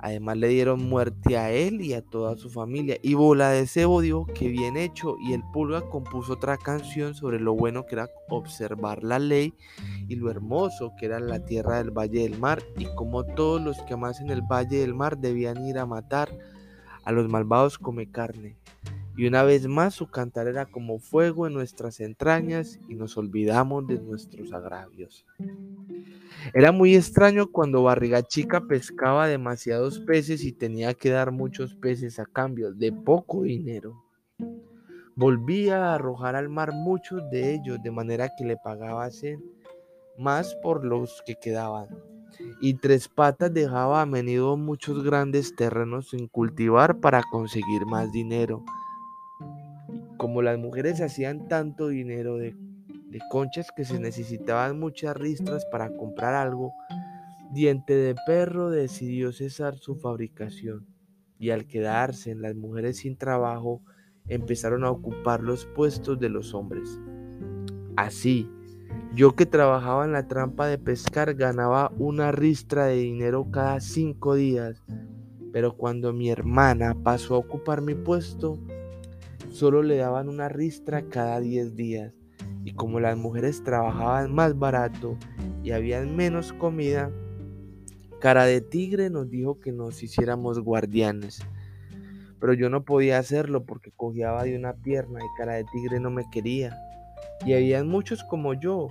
Además 0.00 0.36
le 0.36 0.48
dieron 0.48 0.88
muerte 0.88 1.36
a 1.36 1.50
él 1.50 1.80
y 1.80 1.94
a 1.94 2.02
toda 2.02 2.36
su 2.36 2.50
familia. 2.50 2.98
Y 3.02 3.14
Bola 3.14 3.50
de 3.50 3.66
Cebo 3.66 4.00
dijo 4.00 4.26
que 4.26 4.48
bien 4.48 4.76
hecho 4.76 5.16
y 5.20 5.32
el 5.32 5.42
Pulga 5.52 5.88
compuso 5.88 6.34
otra 6.34 6.56
canción 6.56 7.14
sobre 7.14 7.40
lo 7.40 7.54
bueno 7.54 7.84
que 7.86 7.96
era 7.96 8.08
observar 8.28 9.02
la 9.02 9.18
ley 9.18 9.54
y 10.06 10.16
lo 10.16 10.30
hermoso 10.30 10.92
que 10.98 11.06
era 11.06 11.18
la 11.18 11.44
tierra 11.44 11.78
del 11.78 11.90
Valle 11.90 12.22
del 12.22 12.38
Mar 12.38 12.62
y 12.76 12.86
como 12.94 13.24
todos 13.24 13.60
los 13.60 13.80
que 13.82 13.94
amasen 13.94 14.30
el 14.30 14.42
Valle 14.42 14.78
del 14.78 14.94
Mar 14.94 15.18
debían 15.18 15.64
ir 15.64 15.78
a 15.78 15.86
matar 15.86 16.30
a 17.04 17.12
los 17.12 17.28
malvados 17.28 17.78
come 17.78 18.10
carne. 18.10 18.56
Y 19.16 19.26
una 19.26 19.42
vez 19.42 19.66
más 19.66 19.94
su 19.94 20.06
cantar 20.08 20.46
era 20.46 20.66
como 20.66 21.00
fuego 21.00 21.48
en 21.48 21.54
nuestras 21.54 21.98
entrañas 21.98 22.78
y 22.88 22.94
nos 22.94 23.16
olvidamos 23.16 23.84
de 23.88 23.98
nuestros 23.98 24.52
agravios. 24.52 25.26
Era 26.54 26.72
muy 26.72 26.94
extraño 26.94 27.50
cuando 27.50 27.82
Barriga 27.82 28.22
Chica 28.22 28.62
pescaba 28.66 29.26
demasiados 29.26 30.00
peces 30.00 30.44
y 30.44 30.52
tenía 30.52 30.94
que 30.94 31.10
dar 31.10 31.32
muchos 31.32 31.74
peces 31.74 32.18
a 32.18 32.26
cambio 32.26 32.72
de 32.72 32.92
poco 32.92 33.42
dinero. 33.42 34.04
Volvía 35.16 35.86
a 35.86 35.94
arrojar 35.94 36.36
al 36.36 36.48
mar 36.48 36.72
muchos 36.72 37.28
de 37.30 37.54
ellos 37.54 37.82
de 37.82 37.90
manera 37.90 38.30
que 38.38 38.44
le 38.44 38.56
pagasen 38.56 39.42
más 40.16 40.54
por 40.62 40.84
los 40.84 41.22
que 41.26 41.34
quedaban. 41.34 41.88
Y 42.60 42.74
Tres 42.74 43.08
Patas 43.08 43.52
dejaba 43.52 44.00
a 44.00 44.06
menudo 44.06 44.56
muchos 44.56 45.02
grandes 45.02 45.56
terrenos 45.56 46.10
sin 46.10 46.28
cultivar 46.28 47.00
para 47.00 47.22
conseguir 47.32 47.84
más 47.86 48.12
dinero. 48.12 48.64
Como 50.18 50.42
las 50.42 50.58
mujeres 50.58 51.00
hacían 51.00 51.48
tanto 51.48 51.88
dinero 51.88 52.36
de 52.36 52.54
de 53.10 53.20
conchas 53.30 53.72
que 53.74 53.84
se 53.84 53.98
necesitaban 53.98 54.78
muchas 54.78 55.16
ristras 55.16 55.64
para 55.66 55.96
comprar 55.96 56.34
algo, 56.34 56.72
Diente 57.50 57.94
de 57.94 58.14
Perro 58.26 58.68
decidió 58.68 59.32
cesar 59.32 59.78
su 59.78 59.96
fabricación 59.96 60.86
y 61.38 61.50
al 61.50 61.66
quedarse 61.66 62.30
en 62.30 62.42
las 62.42 62.54
mujeres 62.54 62.98
sin 62.98 63.16
trabajo, 63.16 63.80
empezaron 64.26 64.84
a 64.84 64.90
ocupar 64.90 65.42
los 65.42 65.64
puestos 65.64 66.18
de 66.20 66.28
los 66.28 66.52
hombres. 66.52 67.00
Así, 67.96 68.50
yo 69.14 69.34
que 69.34 69.46
trabajaba 69.46 70.04
en 70.04 70.12
la 70.12 70.28
trampa 70.28 70.66
de 70.66 70.76
pescar 70.76 71.34
ganaba 71.34 71.90
una 71.98 72.32
ristra 72.32 72.84
de 72.84 72.96
dinero 72.96 73.50
cada 73.50 73.80
cinco 73.80 74.34
días, 74.34 74.84
pero 75.50 75.74
cuando 75.74 76.12
mi 76.12 76.28
hermana 76.28 76.94
pasó 77.02 77.36
a 77.36 77.38
ocupar 77.38 77.80
mi 77.80 77.94
puesto, 77.94 78.58
solo 79.50 79.82
le 79.82 79.96
daban 79.96 80.28
una 80.28 80.50
ristra 80.50 81.08
cada 81.08 81.40
diez 81.40 81.74
días 81.74 82.17
y 82.68 82.72
como 82.74 83.00
las 83.00 83.16
mujeres 83.16 83.64
trabajaban 83.64 84.34
más 84.34 84.58
barato 84.58 85.16
y 85.64 85.70
había 85.70 86.02
menos 86.02 86.52
comida, 86.52 87.10
Cara 88.20 88.44
de 88.44 88.60
Tigre 88.60 89.08
nos 89.08 89.30
dijo 89.30 89.58
que 89.58 89.72
nos 89.72 90.02
hiciéramos 90.02 90.58
guardianes. 90.60 91.40
Pero 92.38 92.52
yo 92.52 92.68
no 92.68 92.84
podía 92.84 93.18
hacerlo 93.18 93.64
porque 93.64 93.90
cojeaba 93.90 94.44
de 94.44 94.54
una 94.54 94.74
pierna 94.74 95.20
y 95.20 95.38
Cara 95.38 95.54
de 95.54 95.64
Tigre 95.64 95.98
no 95.98 96.10
me 96.10 96.28
quería. 96.30 96.78
Y 97.46 97.54
habían 97.54 97.88
muchos 97.88 98.22
como 98.24 98.52
yo, 98.52 98.88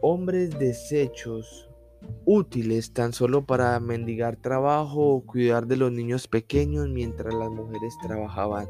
hombres 0.00 0.58
deshechos, 0.58 1.68
útiles 2.24 2.94
tan 2.94 3.12
solo 3.12 3.44
para 3.44 3.78
mendigar 3.78 4.36
trabajo 4.36 5.16
o 5.16 5.26
cuidar 5.26 5.66
de 5.66 5.76
los 5.76 5.92
niños 5.92 6.28
pequeños 6.28 6.88
mientras 6.88 7.34
las 7.34 7.50
mujeres 7.50 7.94
trabajaban. 8.00 8.68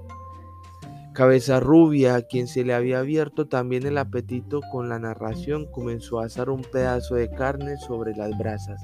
Cabeza 1.12 1.58
Rubia, 1.58 2.14
a 2.14 2.22
quien 2.22 2.46
se 2.46 2.64
le 2.64 2.72
había 2.72 3.00
abierto 3.00 3.48
también 3.48 3.84
el 3.84 3.98
apetito 3.98 4.60
con 4.70 4.88
la 4.88 5.00
narración, 5.00 5.66
comenzó 5.66 6.20
a 6.20 6.26
asar 6.26 6.50
un 6.50 6.62
pedazo 6.62 7.16
de 7.16 7.28
carne 7.28 7.76
sobre 7.78 8.14
las 8.14 8.38
brasas. 8.38 8.80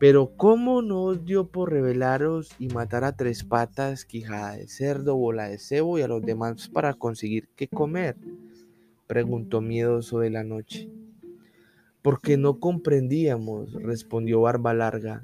Pero 0.00 0.32
¿cómo 0.36 0.82
no 0.82 1.04
os 1.04 1.24
dio 1.24 1.46
por 1.46 1.70
revelaros 1.70 2.50
y 2.58 2.68
matar 2.68 3.04
a 3.04 3.12
tres 3.12 3.44
patas, 3.44 4.04
quijada 4.04 4.56
de 4.56 4.66
cerdo, 4.66 5.16
bola 5.16 5.48
de 5.48 5.58
cebo 5.58 5.98
y 5.98 6.02
a 6.02 6.08
los 6.08 6.22
demás 6.22 6.68
para 6.68 6.94
conseguir 6.94 7.48
qué 7.54 7.68
comer? 7.68 8.16
preguntó 9.06 9.60
miedoso 9.60 10.18
de 10.18 10.30
la 10.30 10.42
noche. 10.42 10.90
Porque 12.02 12.36
no 12.36 12.58
comprendíamos, 12.58 13.74
respondió 13.74 14.40
Barba 14.40 14.74
Larga. 14.74 15.20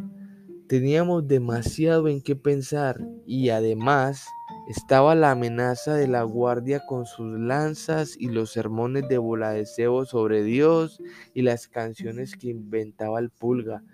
Teníamos 0.68 1.26
demasiado 1.26 2.08
en 2.08 2.20
qué 2.20 2.36
pensar 2.36 3.00
y 3.26 3.48
además 3.48 4.28
estaba 4.66 5.14
la 5.14 5.30
amenaza 5.30 5.94
de 5.94 6.08
la 6.08 6.24
guardia 6.24 6.84
con 6.86 7.06
sus 7.06 7.38
lanzas 7.38 8.16
y 8.18 8.28
los 8.30 8.50
sermones 8.50 9.08
de 9.08 9.16
bola 9.16 9.50
de 9.50 9.64
cebo 9.64 10.04
sobre 10.04 10.42
Dios 10.42 11.00
y 11.34 11.42
las 11.42 11.68
canciones 11.68 12.34
que 12.36 12.48
inventaba 12.48 13.20
el 13.20 13.30
pulga. 13.30 13.84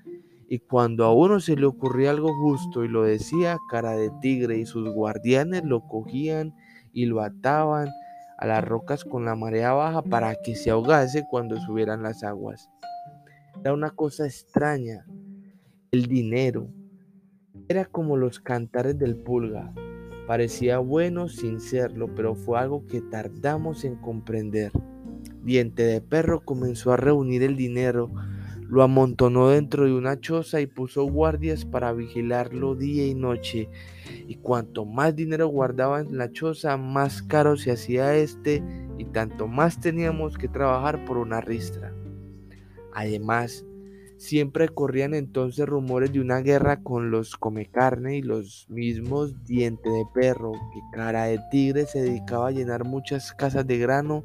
Y 0.49 0.61
cuando 0.61 1.05
a 1.05 1.13
uno 1.13 1.41
se 1.41 1.57
le 1.57 1.67
ocurría 1.67 2.11
algo 2.11 2.35
justo 2.35 2.85
y 2.85 2.89
lo 2.89 3.03
decía, 3.03 3.59
cara 3.71 3.93
de 3.93 4.11
tigre 4.23 4.59
y 4.59 4.67
sus 4.67 4.89
guardianes 4.89 5.63
lo 5.65 5.87
cogían 5.87 6.55
y 6.95 7.05
lo 7.05 7.21
ataban 7.21 7.91
a 8.39 8.47
las 8.47 8.65
rocas 8.65 9.05
con 9.05 9.27
la 9.27 9.35
marea 9.35 9.75
baja 9.75 10.01
para 10.01 10.35
que 10.37 10.57
se 10.57 10.71
ahogase 10.71 11.27
cuando 11.31 11.61
subieran 11.61 12.03
las 12.03 12.25
aguas. 12.25 12.71
Era 13.61 13.75
una 13.75 13.91
cosa 13.91 14.25
extraña. 14.25 15.07
El 15.91 16.07
dinero 16.07 16.69
era 17.69 17.85
como 17.85 18.17
los 18.17 18.41
cantares 18.41 18.99
del 18.99 19.17
pulga 19.17 19.73
Parecía 20.27 20.79
bueno 20.79 21.29
sin 21.29 21.61
serlo, 21.61 22.15
pero 22.15 22.35
fue 22.35 22.59
algo 22.59 22.87
que 22.87 23.01
tardamos 23.01 23.85
en 23.85 23.97
comprender. 23.97 24.73
Diente 25.43 25.83
de 25.83 26.01
Perro 26.01 26.41
comenzó 26.45 26.93
a 26.93 26.97
reunir 26.97 27.43
el 27.43 27.57
dinero, 27.57 28.11
lo 28.73 28.83
amontonó 28.83 29.51
dentro 29.51 29.85
de 29.85 29.93
una 29.93 30.19
choza 30.19 30.61
y 30.61 30.67
puso 30.67 31.05
guardias 31.05 31.67
para 31.67 31.93
vigilarlo 31.93 32.75
día 32.75 33.07
y 33.07 33.15
noche. 33.15 33.69
Y 34.27 34.37
cuanto 34.37 34.87
más 34.87 35.15
dinero 35.15 35.49
guardaba 35.49 36.01
en 36.01 36.17
la 36.17 36.31
choza, 36.33 36.79
más 36.79 37.23
caro 37.23 37.57
se 37.57 37.73
hacía 37.73 38.17
este 38.17 38.63
y 38.97 39.05
tanto 39.05 39.47
más 39.47 39.79
teníamos 39.81 40.39
que 40.39 40.49
trabajar 40.49 41.05
por 41.05 41.19
una 41.19 41.41
ristra. 41.41 41.93
Además, 42.95 43.67
Siempre 44.23 44.69
corrían 44.69 45.15
entonces 45.15 45.67
rumores 45.67 46.13
de 46.13 46.21
una 46.21 46.39
guerra 46.39 46.81
con 46.81 47.11
los 47.11 47.35
come 47.35 47.67
carne 47.67 48.19
y 48.19 48.23
los 48.23 48.67
mismos 48.69 49.35
diente 49.47 49.91
de 49.91 50.05
perro, 50.15 50.53
que 50.53 50.81
cara 50.97 51.25
de 51.25 51.41
tigre 51.51 51.87
se 51.87 52.03
dedicaba 52.03 52.47
a 52.47 52.53
llenar 52.53 52.85
muchas 52.85 53.33
casas 53.33 53.67
de 53.67 53.79
grano, 53.79 54.23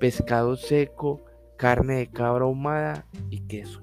pescado 0.00 0.56
seco, 0.56 1.24
carne 1.56 1.98
de 1.98 2.10
cabra 2.10 2.46
ahumada 2.46 3.06
y 3.30 3.38
queso. 3.42 3.80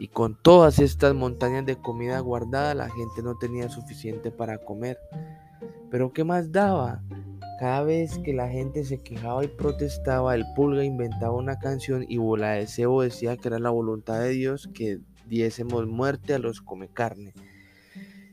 Y 0.00 0.08
con 0.08 0.36
todas 0.42 0.80
estas 0.80 1.14
montañas 1.14 1.64
de 1.64 1.76
comida 1.76 2.18
guardada, 2.18 2.74
la 2.74 2.90
gente 2.90 3.22
no 3.22 3.38
tenía 3.38 3.68
suficiente 3.68 4.32
para 4.32 4.58
comer. 4.58 4.98
Pero 5.88 6.12
¿qué 6.12 6.24
más 6.24 6.50
daba? 6.50 7.00
Cada 7.58 7.82
vez 7.82 8.20
que 8.20 8.32
la 8.32 8.48
gente 8.48 8.84
se 8.84 8.98
quejaba 8.98 9.44
y 9.44 9.48
protestaba, 9.48 10.36
el 10.36 10.44
pulga 10.54 10.84
inventaba 10.84 11.32
una 11.32 11.58
canción 11.58 12.04
y 12.08 12.16
Bola 12.16 12.52
de 12.52 12.68
Cebo 12.68 13.02
decía 13.02 13.36
que 13.36 13.48
era 13.48 13.58
la 13.58 13.70
voluntad 13.70 14.20
de 14.20 14.30
Dios 14.30 14.70
que 14.72 15.00
diésemos 15.26 15.88
muerte 15.88 16.34
a 16.34 16.38
los 16.38 16.60
come 16.60 16.88
carne. 16.88 17.34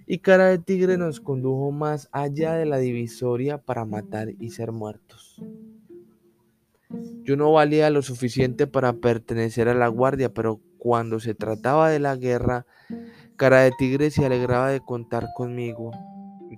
Y 0.06 0.20
Cara 0.20 0.50
de 0.50 0.60
Tigre 0.60 0.98
nos 0.98 1.22
condujo 1.22 1.72
más 1.72 2.08
allá 2.12 2.54
de 2.54 2.68
la 2.68 2.78
divisoria 2.78 3.58
para 3.58 3.84
matar 3.84 4.30
y 4.40 4.52
ser 4.52 4.72
muertos. 4.72 5.42
Yo 7.24 7.36
no 7.36 7.52
valía 7.52 7.90
lo 7.90 8.04
suficiente 8.04 8.68
para 8.68 8.94
pertenecer 8.94 9.68
a 9.70 9.74
la 9.74 9.88
guardia, 9.88 10.32
pero 10.32 10.62
cuando 10.78 11.20
se 11.20 11.34
trataba 11.34 11.90
de 11.90 11.98
la 11.98 12.16
guerra, 12.16 12.68
Cara 13.38 13.62
de 13.62 13.72
Tigre 13.72 14.12
se 14.12 14.24
alegraba 14.24 14.70
de 14.70 14.82
contar 14.82 15.30
conmigo 15.36 15.90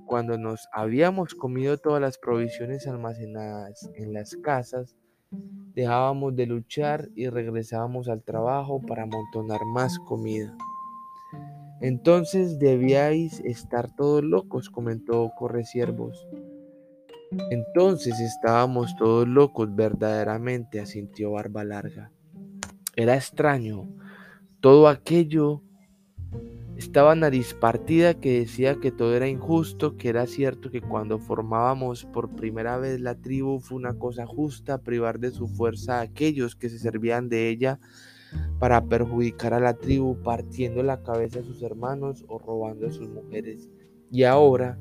cuando 0.08 0.38
nos 0.38 0.68
habíamos 0.72 1.36
comido 1.36 1.78
todas 1.78 2.02
las 2.02 2.18
provisiones 2.18 2.88
almacenadas 2.88 3.92
en 3.96 4.14
las 4.14 4.36
casas, 4.38 4.96
dejábamos 5.76 6.36
de 6.36 6.48
luchar 6.48 7.10
y 7.14 7.28
regresábamos 7.28 8.08
al 8.08 8.24
trabajo 8.24 8.82
para 8.82 9.04
amontonar 9.04 9.60
más 9.66 10.00
comida. 10.00 10.56
Entonces 11.82 12.58
debíais 12.58 13.42
estar 13.42 13.96
todos 13.96 14.24
locos, 14.24 14.70
comentó 14.70 15.32
Corresiervos. 15.38 16.28
Entonces 17.52 18.20
estábamos 18.20 18.96
todos 18.96 19.28
locos, 19.28 19.76
verdaderamente, 19.76 20.80
asintió 20.80 21.32
Barba 21.34 21.64
Larga. 21.64 22.12
Era 22.96 23.16
extraño 23.16 23.88
todo 24.60 24.88
aquello 24.88 25.62
estaba 26.78 27.16
nariz 27.16 27.56
partida 27.56 28.14
que 28.14 28.40
decía 28.40 28.80
que 28.80 28.92
todo 28.92 29.16
era 29.16 29.28
injusto, 29.28 29.98
que 29.98 30.10
era 30.10 30.28
cierto 30.28 30.70
que 30.70 30.82
cuando 30.82 31.18
formábamos 31.18 32.06
por 32.06 32.36
primera 32.36 32.78
vez 32.78 33.00
la 33.00 33.16
tribu 33.16 33.60
fue 33.60 33.78
una 33.78 33.96
cosa 33.96 34.28
justa 34.28 34.78
privar 34.78 35.20
de 35.20 35.32
su 35.32 35.48
fuerza 35.48 35.98
a 35.98 36.02
aquellos 36.02 36.56
que 36.56 36.70
se 36.70 36.78
servían 36.78 37.30
de 37.30 37.50
ella 37.50 37.80
para 38.60 38.86
perjudicar 38.86 39.54
a 39.54 39.60
la 39.60 39.74
tribu, 39.74 40.22
partiendo 40.22 40.84
la 40.84 41.02
cabeza 41.02 41.40
a 41.40 41.44
sus 41.44 41.64
hermanos 41.64 42.26
o 42.28 42.38
robando 42.38 42.88
a 42.88 42.92
sus 42.92 43.10
mujeres. 43.10 43.70
Y 44.12 44.24
ahora, 44.24 44.78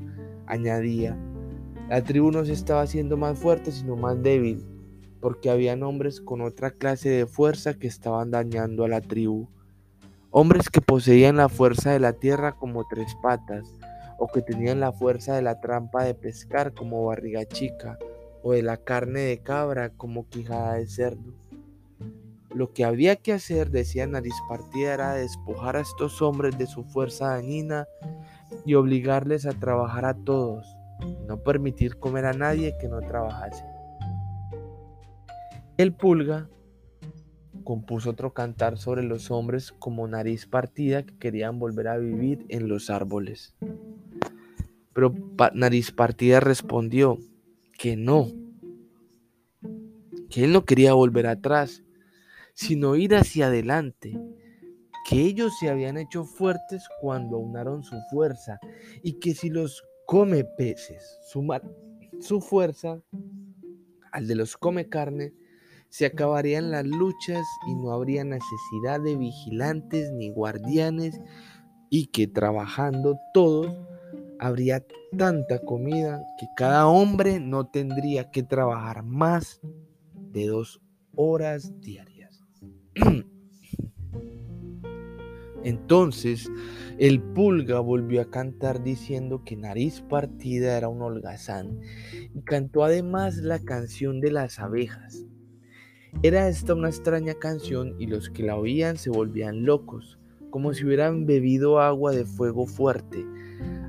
añadía, 0.47 1.17
la 1.89 2.03
tribu 2.03 2.31
no 2.31 2.45
se 2.45 2.53
estaba 2.53 2.83
haciendo 2.83 3.17
más 3.17 3.39
fuerte, 3.39 3.73
sino 3.73 3.97
más 3.97 4.23
débil, 4.23 4.65
porque 5.21 5.51
había 5.51 5.75
hombres 5.75 6.21
con 6.21 6.41
otra 6.41 6.73
clase 6.73 7.09
de 7.09 7.27
fuerza 7.27 7.75
que 7.75 7.87
estaban 7.87 8.31
dañando 8.31 8.85
a 8.85 8.89
la 8.89 9.01
tribu. 9.01 9.49
Hombres 10.39 10.69
que 10.69 10.83
poseían 10.83 11.39
la 11.39 11.49
fuerza 11.49 11.93
de 11.93 11.99
la 11.99 12.13
tierra 12.13 12.53
como 12.53 12.87
tres 12.87 13.17
patas, 13.23 13.73
o 14.19 14.27
que 14.27 14.43
tenían 14.43 14.81
la 14.81 14.93
fuerza 14.93 15.35
de 15.35 15.41
la 15.41 15.63
trampa 15.63 16.05
de 16.05 16.13
pescar 16.13 16.75
como 16.75 17.07
barriga 17.07 17.47
chica, 17.47 17.99
o 18.43 18.53
de 18.53 18.63
la 18.63 18.77
carne 18.77 19.21
de 19.21 19.39
cabra 19.39 19.89
como 19.89 20.29
quijada 20.29 20.75
de 20.75 20.89
cerdo. 20.89 21.33
Lo 22.55 22.75
que 22.75 22.85
había 22.85 23.17
que 23.17 23.33
hacer, 23.33 23.71
decía 23.71 24.07
Nariz 24.07 24.35
Partida, 24.47 24.93
era 24.93 25.15
despojar 25.15 25.75
a 25.75 25.81
estos 25.81 26.21
hombres 26.21 26.59
de 26.59 26.67
su 26.67 26.85
fuerza 26.85 27.29
dañina 27.29 27.87
y 28.67 28.75
obligarles 28.75 29.47
a 29.47 29.59
trabajar 29.59 30.05
a 30.05 30.13
todos, 30.13 30.67
no 31.27 31.39
permitir 31.39 31.97
comer 31.99 32.27
a 32.27 32.35
nadie 32.35 32.77
que 32.79 32.89
no 32.89 33.01
trabajase. 33.01 33.65
El 35.79 35.95
pulga 35.95 36.51
compuso 37.67 38.11
otro 38.11 38.33
cantar 38.33 38.79
sobre 38.79 39.03
los 39.03 39.31
hombres 39.31 39.73
como 39.73 40.09
nariz 40.09 40.47
partida 40.47 41.03
que 41.03 41.19
querían 41.19 41.59
volver 41.59 41.89
a 41.89 41.99
vivir 41.99 42.47
en 42.49 42.69
los 42.69 42.89
árboles. 42.89 43.55
Pero 44.95 45.13
nariz 45.53 45.91
partida 45.91 46.41
respondió 46.41 47.19
que 47.77 47.97
no, 47.97 48.29
que 50.31 50.45
él 50.45 50.53
no 50.53 50.65
quería 50.65 50.95
volver 50.95 51.27
atrás, 51.27 51.83
sino 52.55 52.97
ir 52.97 53.15
hacia 53.15 53.49
adelante, 53.49 54.19
que 55.11 55.21
ellos 55.23 55.53
se 55.59 55.69
habían 55.69 55.99
hecho 55.99 56.25
fuertes 56.25 56.85
cuando 57.01 57.37
aunaron 57.37 57.83
su 57.83 57.97
fuerza 58.11 58.59
y 59.03 59.15
que 59.15 59.35
si 59.35 59.51
los 59.51 59.83
come 60.07 60.45
peces 60.45 61.19
suman 61.29 61.63
su 62.21 62.41
fuerza 62.41 63.03
al 64.13 64.27
de 64.29 64.37
los 64.37 64.57
come 64.57 64.89
carne, 64.89 65.35
se 65.97 66.05
acabarían 66.05 66.71
las 66.73 66.85
luchas 66.85 67.47
y 67.67 67.75
no 67.75 67.91
habría 67.91 68.23
necesidad 68.23 69.01
de 69.01 69.17
vigilantes 69.17 70.13
ni 70.13 70.29
guardianes 70.31 71.19
y 71.89 72.09
que 72.09 72.27
trabajando 72.27 73.19
todos 73.33 73.75
habría 74.39 74.85
tanta 75.17 75.59
comida 75.61 76.23
que 76.39 76.49
cada 76.55 76.87
hombre 76.87 77.41
no 77.41 77.69
tendría 77.69 78.31
que 78.31 78.43
trabajar 78.43 79.05
más 79.05 79.63
de 80.13 80.49
dos 80.49 80.83
horas 81.15 81.73
diarias. 81.81 82.45
Entonces 85.65 86.51
el 86.99 87.23
pulga 87.23 87.81
volvió 87.81 88.21
a 88.21 88.31
cantar 88.31 88.83
diciendo 88.83 89.45
que 89.47 89.57
nariz 89.57 90.03
partida 90.03 90.77
era 90.77 90.91
un 90.91 91.01
holgazán 91.01 91.81
y 92.35 92.43
cantó 92.43 92.85
además 92.85 93.39
la 93.39 93.61
canción 93.61 94.21
de 94.21 94.33
las 94.33 94.59
abejas. 94.59 95.26
Era 96.23 96.49
esta 96.49 96.75
una 96.75 96.89
extraña 96.89 97.35
canción 97.35 97.95
y 97.99 98.07
los 98.07 98.31
que 98.31 98.43
la 98.43 98.57
oían 98.57 98.97
se 98.97 99.11
volvían 99.11 99.67
locos, 99.67 100.19
como 100.51 100.73
si 100.73 100.87
hubieran 100.87 101.27
bebido 101.27 101.79
agua 101.79 102.13
de 102.13 102.25
fuego 102.25 102.67
fuerte. 102.67 103.25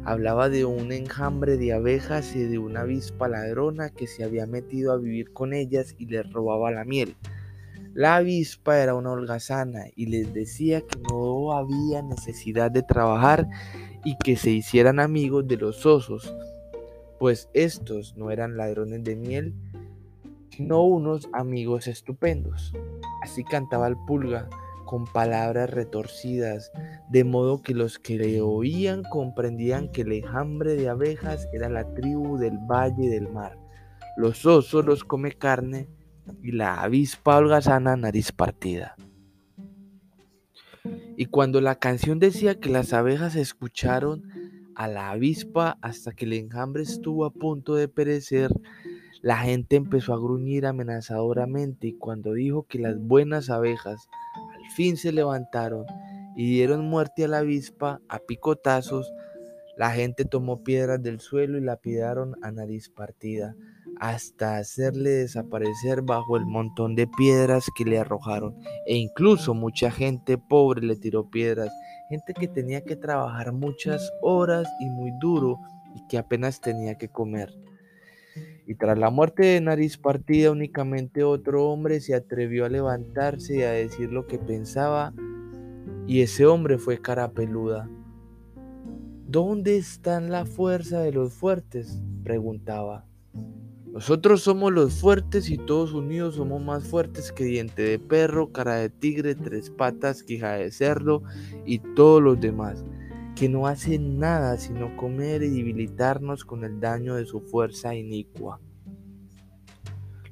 Hablaba 0.03 0.49
de 0.49 0.65
un 0.65 0.91
enjambre 0.91 1.57
de 1.57 1.71
abejas 1.71 2.35
y 2.35 2.43
de 2.43 2.57
una 2.59 2.81
avispa 2.81 3.29
ladrona 3.29 3.89
que 3.89 4.07
se 4.07 4.25
había 4.25 4.45
metido 4.45 4.91
a 4.91 4.97
vivir 4.97 5.31
con 5.31 5.53
ellas 5.53 5.95
y 5.97 6.07
les 6.07 6.29
robaba 6.31 6.69
la 6.69 6.83
miel. 6.83 7.15
La 7.93 8.17
avispa 8.17 8.77
era 8.77 8.93
una 8.93 9.11
holgazana 9.11 9.85
y 9.95 10.07
les 10.07 10.33
decía 10.33 10.81
que 10.81 10.99
no 11.09 11.53
había 11.53 12.01
necesidad 12.01 12.69
de 12.71 12.83
trabajar 12.83 13.47
y 14.03 14.17
que 14.17 14.35
se 14.35 14.51
hicieran 14.51 14.99
amigos 14.99 15.47
de 15.47 15.57
los 15.57 15.85
osos, 15.85 16.35
pues 17.19 17.49
estos 17.53 18.15
no 18.17 18.31
eran 18.31 18.57
ladrones 18.57 19.03
de 19.03 19.15
miel, 19.15 19.55
no 20.60 20.84
unos 20.84 21.30
amigos 21.34 21.88
estupendos. 21.88 22.74
Así 23.22 23.43
cantaba 23.43 23.88
el 23.88 23.98
pulga 24.08 24.50
con 24.86 25.06
palabras 25.06 25.70
retorcidas, 25.70 26.72
de 27.10 27.24
modo 27.24 27.62
que 27.62 27.74
los 27.74 28.00
que 28.00 28.17
le 28.17 28.41
oían 28.41 29.04
comprendían 29.04 29.91
que 29.91 30.02
el 30.02 30.13
enjambre 30.13 30.76
de 30.76 30.89
abejas 30.89 31.48
era 31.54 31.70
la 31.70 31.93
tribu 31.93 32.38
del 32.38 32.58
valle 32.58 33.10
del 33.10 33.30
mar. 33.30 33.58
Los 34.15 34.46
osos 34.46 34.86
los 34.86 35.04
come 35.04 35.34
carne 35.34 35.89
y 36.41 36.52
la 36.54 36.82
avispa 36.82 37.38
holgazana 37.38 37.96
nariz 37.96 38.32
partida. 38.32 38.96
Y 41.17 41.26
cuando 41.26 41.62
la 41.62 41.76
canción 41.76 42.20
decía 42.20 42.60
que 42.60 42.70
las 42.70 42.93
abejas 42.93 43.36
escucharon 43.36 44.24
a 44.76 44.88
la 44.88 45.10
avispa 45.10 45.78
hasta 45.82 46.12
que 46.13 46.26
el 46.26 46.34
enjambre 46.34 46.84
estuvo 46.84 47.26
a 47.26 47.34
punto 47.34 47.76
de 47.76 47.88
perecer, 47.88 48.52
la 49.27 49.39
gente 49.39 49.75
empezó 49.75 50.13
a 50.13 50.19
gruñir 50.19 50.65
amenazadoramente 50.65 51.87
y 51.87 51.97
cuando 51.97 52.31
dijo 52.31 52.63
que 52.63 52.79
las 52.79 52.97
buenas 52.97 53.49
abejas 53.49 54.07
al 54.55 54.71
fin 54.71 54.95
se 54.95 55.11
levantaron 55.11 55.85
y 56.37 56.49
dieron 56.49 56.87
muerte 56.87 57.25
a 57.25 57.27
la 57.27 57.39
avispa 57.39 57.99
a 58.07 58.19
picotazos, 58.19 59.11
la 59.75 59.91
gente 59.91 60.23
tomó 60.23 60.63
piedras 60.63 61.03
del 61.03 61.19
suelo 61.19 61.57
y 61.57 61.61
lapidaron 61.61 62.37
a 62.41 62.51
nariz 62.51 62.89
partida 62.89 63.53
hasta 63.99 64.59
hacerle 64.59 65.09
desaparecer 65.09 66.03
bajo 66.03 66.37
el 66.37 66.45
montón 66.45 66.95
de 66.95 67.05
piedras 67.05 67.65
que 67.75 67.83
le 67.83 67.99
arrojaron. 67.99 68.55
E 68.85 68.95
incluso 68.95 69.53
mucha 69.53 69.91
gente 69.91 70.37
pobre 70.37 70.83
le 70.83 70.95
tiró 70.95 71.29
piedras, 71.29 71.73
gente 72.09 72.33
que 72.33 72.47
tenía 72.47 72.79
que 72.79 72.95
trabajar 72.95 73.51
muchas 73.51 74.09
horas 74.21 74.69
y 74.79 74.89
muy 74.89 75.11
duro 75.19 75.59
y 75.95 76.07
que 76.07 76.17
apenas 76.17 76.61
tenía 76.61 76.95
que 76.97 77.09
comer. 77.09 77.53
Y 78.67 78.75
tras 78.75 78.99
la 78.99 79.10
muerte 79.10 79.45
de 79.45 79.62
Nariz 79.62 79.97
Partida, 79.97 80.51
únicamente 80.51 81.23
otro 81.23 81.69
hombre 81.69 82.01
se 82.01 82.13
atrevió 82.13 82.65
a 82.65 82.69
levantarse 82.69 83.56
y 83.56 83.62
a 83.62 83.71
decir 83.71 84.12
lo 84.12 84.27
que 84.27 84.38
pensaba, 84.38 85.13
y 86.06 86.21
ese 86.21 86.45
hombre 86.45 86.77
fue 86.77 87.01
cara 87.01 87.32
peluda. 87.32 87.89
¿Dónde 89.25 89.77
está 89.77 90.19
la 90.19 90.45
fuerza 90.45 90.99
de 90.99 91.13
los 91.13 91.34
fuertes? 91.34 92.01
preguntaba. 92.23 93.06
Nosotros 93.93 94.41
somos 94.43 94.71
los 94.73 94.99
fuertes 94.99 95.49
y 95.49 95.58
todos 95.58 95.93
unidos 95.93 96.36
somos 96.36 96.62
más 96.62 96.84
fuertes 96.84 97.32
que 97.32 97.45
diente 97.45 97.82
de 97.82 97.99
perro, 97.99 98.51
cara 98.51 98.75
de 98.75 98.89
tigre, 98.89 99.34
tres 99.34 99.69
patas, 99.69 100.23
quija 100.23 100.53
de 100.53 100.71
cerdo 100.71 101.23
y 101.65 101.80
todos 101.80 102.21
los 102.21 102.39
demás, 102.39 102.86
que 103.38 103.50
no 103.50 103.67
hacen 103.67 104.17
nada 104.17 104.58
sino 104.58 104.95
comer 104.97 105.43
y 105.43 105.50
debilitarnos 105.50 106.43
con 106.43 106.63
el 106.63 106.80
daño 106.80 107.13
de 107.15 107.26
su 107.26 107.39
fuerza 107.39 107.93
inicua. 107.93 108.60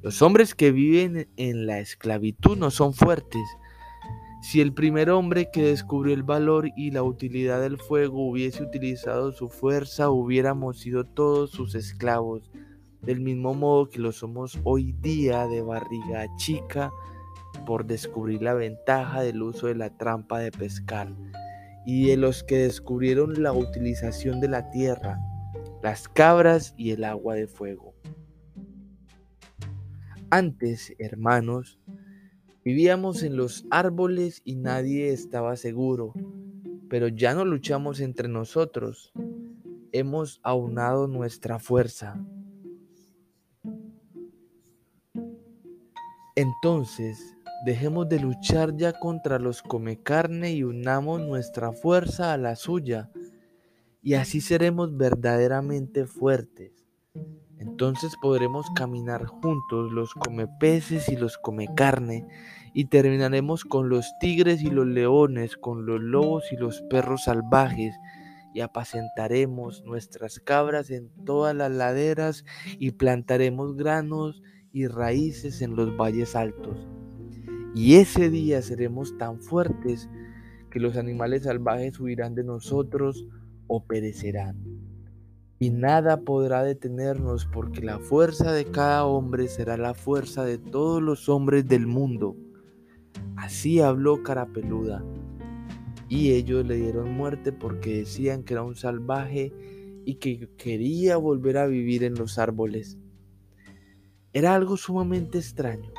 Los 0.01 0.23
hombres 0.23 0.55
que 0.55 0.71
viven 0.71 1.27
en 1.37 1.67
la 1.67 1.79
esclavitud 1.79 2.57
no 2.57 2.71
son 2.71 2.93
fuertes. 2.93 3.43
Si 4.41 4.59
el 4.59 4.73
primer 4.73 5.11
hombre 5.11 5.49
que 5.51 5.63
descubrió 5.63 6.15
el 6.15 6.23
valor 6.23 6.69
y 6.75 6.91
la 6.91 7.03
utilidad 7.03 7.61
del 7.61 7.77
fuego 7.77 8.27
hubiese 8.27 8.63
utilizado 8.63 9.31
su 9.31 9.49
fuerza, 9.49 10.09
hubiéramos 10.09 10.79
sido 10.79 11.05
todos 11.05 11.51
sus 11.51 11.75
esclavos 11.75 12.49
del 13.01 13.19
mismo 13.19 13.53
modo 13.53 13.87
que 13.87 13.99
lo 13.99 14.11
somos 14.11 14.59
hoy 14.63 14.93
día 14.93 15.45
de 15.45 15.61
barriga 15.61 16.25
chica 16.37 16.91
por 17.67 17.85
descubrir 17.85 18.41
la 18.41 18.55
ventaja 18.55 19.21
del 19.21 19.43
uso 19.43 19.67
de 19.67 19.75
la 19.75 19.95
trampa 19.95 20.39
de 20.39 20.51
pescar 20.51 21.09
y 21.85 22.07
de 22.07 22.17
los 22.17 22.43
que 22.43 22.57
descubrieron 22.57 23.41
la 23.41 23.53
utilización 23.53 24.39
de 24.39 24.47
la 24.47 24.69
tierra, 24.71 25.19
las 25.83 26.07
cabras 26.07 26.73
y 26.77 26.91
el 26.91 27.03
agua 27.03 27.35
de 27.35 27.47
fuego. 27.47 27.93
Antes, 30.29 30.93
hermanos, 30.97 31.79
vivíamos 32.63 33.23
en 33.23 33.37
los 33.37 33.65
árboles 33.69 34.41
y 34.43 34.55
nadie 34.55 35.09
estaba 35.09 35.55
seguro, 35.55 36.13
pero 36.89 37.07
ya 37.07 37.33
no 37.33 37.45
luchamos 37.45 37.99
entre 37.99 38.27
nosotros. 38.27 39.13
Hemos 39.91 40.39
aunado 40.43 41.07
nuestra 41.07 41.59
fuerza 41.59 42.19
Entonces, 46.35 47.34
dejemos 47.65 48.07
de 48.07 48.19
luchar 48.19 48.75
ya 48.77 48.93
contra 48.93 49.39
los 49.39 49.63
come 49.63 49.97
carne 49.97 50.51
y 50.51 50.63
unamos 50.63 51.19
nuestra 51.19 51.71
fuerza 51.71 52.31
a 52.31 52.37
la 52.37 52.55
suya, 52.55 53.09
y 54.03 54.13
así 54.13 54.39
seremos 54.39 54.95
verdaderamente 54.95 56.05
fuertes. 56.05 56.85
Entonces 57.57 58.13
podremos 58.21 58.67
caminar 58.75 59.25
juntos 59.25 59.91
los 59.91 60.13
come 60.13 60.47
peces 60.59 61.09
y 61.09 61.15
los 61.15 61.39
come 61.39 61.67
carne, 61.75 62.27
y 62.75 62.85
terminaremos 62.85 63.63
con 63.63 63.89
los 63.89 64.05
tigres 64.19 64.61
y 64.61 64.69
los 64.69 64.85
leones, 64.85 65.57
con 65.57 65.87
los 65.87 65.99
lobos 65.99 66.51
y 66.51 66.57
los 66.57 66.83
perros 66.83 67.23
salvajes, 67.23 67.95
y 68.53 68.61
apacentaremos 68.61 69.83
nuestras 69.85 70.39
cabras 70.39 70.91
en 70.91 71.09
todas 71.25 71.55
las 71.55 71.71
laderas 71.71 72.45
y 72.77 72.91
plantaremos 72.91 73.75
granos 73.75 74.43
y 74.71 74.87
raíces 74.87 75.61
en 75.61 75.75
los 75.75 75.97
valles 75.97 76.35
altos. 76.35 76.87
Y 77.75 77.95
ese 77.95 78.29
día 78.29 78.61
seremos 78.61 79.17
tan 79.17 79.41
fuertes 79.41 80.09
que 80.71 80.79
los 80.79 80.95
animales 80.95 81.43
salvajes 81.43 81.99
huirán 81.99 82.33
de 82.33 82.45
nosotros 82.45 83.27
o 83.67 83.83
perecerán. 83.83 84.55
Y 85.59 85.71
nada 85.71 86.21
podrá 86.21 86.63
detenernos 86.63 87.45
porque 87.45 87.81
la 87.81 87.99
fuerza 87.99 88.53
de 88.53 88.63
cada 88.63 89.05
hombre 89.05 89.49
será 89.49 89.75
la 89.75 89.93
fuerza 89.93 90.45
de 90.45 90.57
todos 90.57 91.03
los 91.03 91.27
hombres 91.27 91.67
del 91.67 91.85
mundo. 91.85 92.37
Así 93.35 93.81
habló 93.81 94.23
Carapeluda. 94.23 95.03
Y 96.07 96.31
ellos 96.31 96.65
le 96.65 96.75
dieron 96.75 97.13
muerte 97.13 97.51
porque 97.51 97.97
decían 97.97 98.43
que 98.43 98.53
era 98.53 98.63
un 98.63 98.75
salvaje 98.75 99.51
y 100.05 100.15
que 100.15 100.49
quería 100.55 101.17
volver 101.17 101.57
a 101.57 101.67
vivir 101.67 102.05
en 102.05 102.15
los 102.15 102.39
árboles. 102.39 102.97
Era 104.31 104.55
algo 104.55 104.77
sumamente 104.77 105.39
extraño. 105.39 105.91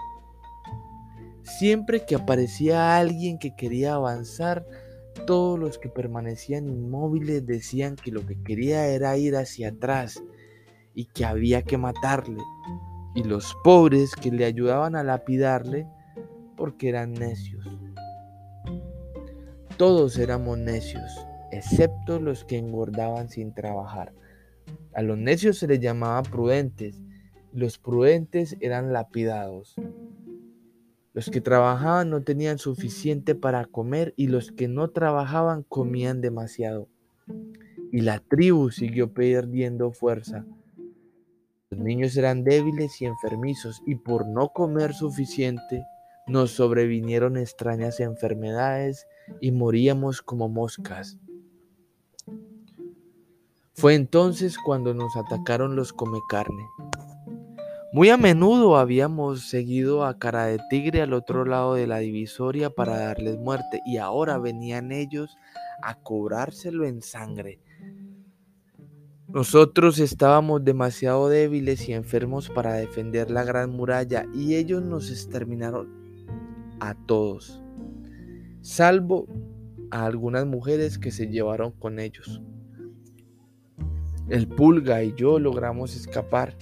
Siempre 1.47 2.05
que 2.05 2.17
aparecía 2.17 2.99
alguien 2.99 3.39
que 3.39 3.55
quería 3.55 3.95
avanzar, 3.95 4.67
todos 5.27 5.59
los 5.59 5.79
que 5.79 5.89
permanecían 5.89 6.69
inmóviles 6.69 7.47
decían 7.47 7.95
que 7.95 8.11
lo 8.11 8.27
que 8.27 8.43
quería 8.43 8.89
era 8.89 9.17
ir 9.17 9.37
hacia 9.37 9.69
atrás 9.69 10.23
y 10.93 11.07
que 11.07 11.25
había 11.25 11.63
que 11.63 11.79
matarle. 11.79 12.43
Y 13.15 13.23
los 13.23 13.57
pobres 13.63 14.17
que 14.17 14.33
le 14.33 14.45
ayudaban 14.45 14.97
a 14.97 15.05
lapidarle 15.05 15.87
porque 16.57 16.89
eran 16.89 17.13
necios. 17.13 17.65
Todos 19.77 20.19
éramos 20.19 20.59
necios, 20.59 21.27
excepto 21.53 22.19
los 22.19 22.45
que 22.45 22.59
engordaban 22.59 23.29
sin 23.29 23.55
trabajar. 23.55 24.13
A 24.95 25.03
los 25.03 25.17
necios 25.17 25.59
se 25.59 25.69
les 25.69 25.79
llamaba 25.79 26.23
prudentes 26.25 27.01
los 27.57 27.79
prudentes 27.79 28.55
eran 28.61 28.93
lapidados. 28.93 29.77
Los 31.17 31.31
que 31.31 31.41
trabajaban 31.41 32.11
no 32.11 32.23
tenían 32.23 32.59
suficiente 32.59 33.35
para 33.35 33.65
comer 33.65 34.13
y 34.19 34.27
los 34.27 34.53
que 34.53 34.69
no 34.69 34.91
trabajaban 34.91 35.63
comían 35.63 36.21
demasiado. 36.21 36.91
Y 37.91 38.03
la 38.03 38.19
tribu 38.19 38.69
siguió 38.71 39.15
perdiendo 39.15 39.93
fuerza. 39.93 40.45
Los 41.71 41.81
niños 41.81 42.15
eran 42.19 42.45
débiles 42.45 43.01
y 43.01 43.07
enfermizos 43.07 43.81
y 43.87 43.95
por 43.95 44.29
no 44.29 44.51
comer 44.51 44.93
suficiente 44.93 45.87
nos 46.27 46.51
sobrevinieron 46.51 47.39
extrañas 47.39 47.99
enfermedades 47.99 49.07
y 49.41 49.53
moríamos 49.53 50.21
como 50.21 50.51
moscas. 50.51 51.19
Fue 53.73 53.95
entonces 53.95 54.59
cuando 54.59 54.93
nos 54.93 55.17
atacaron 55.17 55.77
los 55.77 55.95
come 55.95 56.19
carne. 56.29 56.67
Muy 57.93 58.11
a 58.11 58.17
menudo 58.17 58.77
habíamos 58.77 59.49
seguido 59.49 60.05
a 60.05 60.19
cara 60.19 60.47
de 60.47 60.59
tigre 60.69 61.03
al 61.03 61.13
otro 61.13 61.45
lado 61.45 61.75
de 61.75 61.87
la 61.87 61.99
divisoria 61.99 62.69
para 62.69 62.99
darles 62.99 63.39
muerte 63.39 63.81
y 63.87 63.99
ahora 63.99 64.39
venían 64.39 64.91
ellos 64.91 65.37
a 65.83 65.95
cobrárselo 65.95 66.85
en 66.85 67.01
sangre. 67.01 67.61
Nosotros 69.29 69.99
estábamos 70.01 70.65
demasiado 70.65 71.29
débiles 71.29 71.89
y 71.89 71.93
enfermos 71.93 72.51
para 72.51 72.75
defender 72.75 73.31
la 73.31 73.45
gran 73.45 73.71
muralla 73.71 74.27
y 74.35 74.57
ellos 74.57 74.83
nos 74.83 75.11
exterminaron 75.11 75.89
a 76.81 76.95
todos, 76.95 77.63
salvo 78.63 79.27
a 79.91 80.07
algunas 80.07 80.45
mujeres 80.45 80.99
que 80.99 81.13
se 81.13 81.29
llevaron 81.29 81.71
con 81.71 82.01
ellos. 82.01 82.43
El 84.29 84.49
pulga 84.49 85.05
y 85.05 85.15
yo 85.17 85.39
logramos 85.39 85.95
escapar 85.95 86.57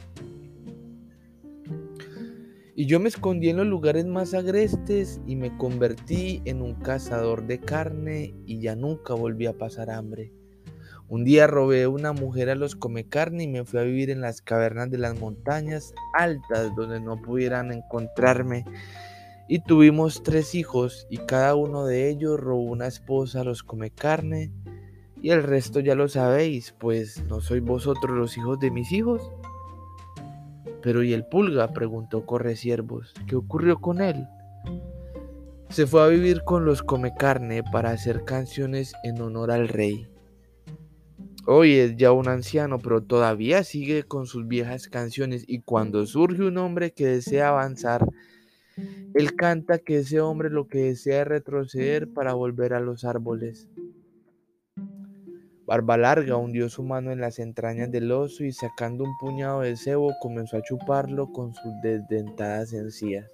y 2.77 2.87
yo 2.87 2.99
me 2.99 3.09
escondí 3.09 3.51
en 3.51 3.59
los 3.59 3.67
lugares 3.67 4.05
más 4.05 4.35
agrestes 4.35 5.21
y 5.27 5.37
me 5.37 5.57
convertí 5.57 6.43
en 6.45 6.61
un 6.61 6.75
cazador 6.75 7.47
de 7.47 7.61
carne 7.61 8.35
y 8.47 8.61
ya 8.61 8.75
nunca 8.75 9.15
volví 9.15 9.47
a 9.47 9.57
pasar 9.57 9.91
hambre. 9.91 10.33
Un 11.07 11.23
día 11.23 11.47
robé 11.47 11.87
una 11.87 12.13
mujer 12.13 12.51
a 12.51 12.57
los 12.57 12.75
come 12.75 13.09
carne 13.09 13.45
y 13.45 13.49
me 13.49 13.65
fui 13.65 13.79
a 13.79 13.85
vivir 13.85 14.11
en 14.11 14.21
las 14.21 14.43
cavernas 14.43 14.91
de 14.91 14.99
las 14.99 15.19
montañas 15.21 15.95
altas 16.15 16.75
donde 16.75 16.99
no 16.99 17.21
pudieran 17.23 17.73
encontrarme. 17.73 18.65
Y 19.47 19.61
tuvimos 19.61 20.23
tres 20.25 20.55
hijos 20.55 21.07
y 21.11 21.19
cada 21.19 21.55
uno 21.55 21.85
de 21.85 22.09
ellos 22.09 22.41
robó 22.41 22.63
una 22.63 22.87
esposa 22.89 23.43
a 23.43 23.45
los 23.45 23.63
come 23.63 23.91
carne. 23.91 24.51
Y 25.23 25.31
el 25.31 25.43
resto 25.43 25.79
ya 25.79 25.95
lo 25.95 26.09
sabéis, 26.09 26.75
pues 26.81 27.23
no 27.29 27.41
sois 27.41 27.63
vosotros 27.63 28.17
los 28.17 28.37
hijos 28.37 28.59
de 28.59 28.71
mis 28.71 28.91
hijos. 28.91 29.23
Pero 30.85 31.03
¿y 31.03 31.15
el 31.15 31.25
pulga? 31.25 31.73
preguntó 31.73 32.27
Correciervos. 32.27 33.15
¿Qué 33.27 33.37
ocurrió 33.37 33.81
con 33.81 34.03
él? 34.03 34.29
Se 35.71 35.87
fue 35.87 36.03
a 36.03 36.09
vivir 36.09 36.43
con 36.45 36.67
los 36.67 36.83
come 36.83 37.15
carne 37.19 37.63
para 37.73 37.89
hacer 37.89 38.25
canciones 38.25 38.93
en 39.03 39.19
honor 39.23 39.51
al 39.51 39.69
rey. 39.69 40.07
Hoy 41.47 41.73
es 41.73 41.97
ya 41.97 42.13
un 42.13 42.29
anciano, 42.29 42.79
pero 42.79 43.03
todavía 43.03 43.65
sigue 43.65 44.03
con 44.03 44.27
sus 44.27 44.47
viejas 44.47 44.89
canciones 44.89 45.45
y 45.49 45.63
cuando 45.63 46.05
surge 46.05 46.43
un 46.43 46.59
hombre 46.59 46.93
que 46.93 47.07
desea 47.07 47.49
avanzar, 47.49 48.07
él 49.15 49.35
canta 49.37 49.79
que 49.79 50.01
ese 50.01 50.21
hombre 50.21 50.51
lo 50.51 50.69
que 50.69 50.81
desea 50.81 51.23
es 51.23 51.29
retroceder 51.29 52.13
para 52.13 52.35
volver 52.35 52.75
a 52.75 52.81
los 52.81 53.05
árboles. 53.05 53.69
Barba 55.67 55.97
Larga 55.97 56.37
hundió 56.37 56.69
su 56.69 56.83
mano 56.83 57.11
en 57.11 57.21
las 57.21 57.39
entrañas 57.39 57.91
del 57.91 58.13
oso 58.13 58.45
y 58.45 58.53
sacando 58.53 59.05
un 59.05 59.17
puñado 59.19 59.61
de 59.61 59.77
cebo 59.77 60.13
comenzó 60.21 60.59
a 60.59 60.63
chuparlo 60.63 61.33
con 61.33 61.55
sus 61.55 61.73
desdentadas 61.83 62.73
encías. 62.73 63.31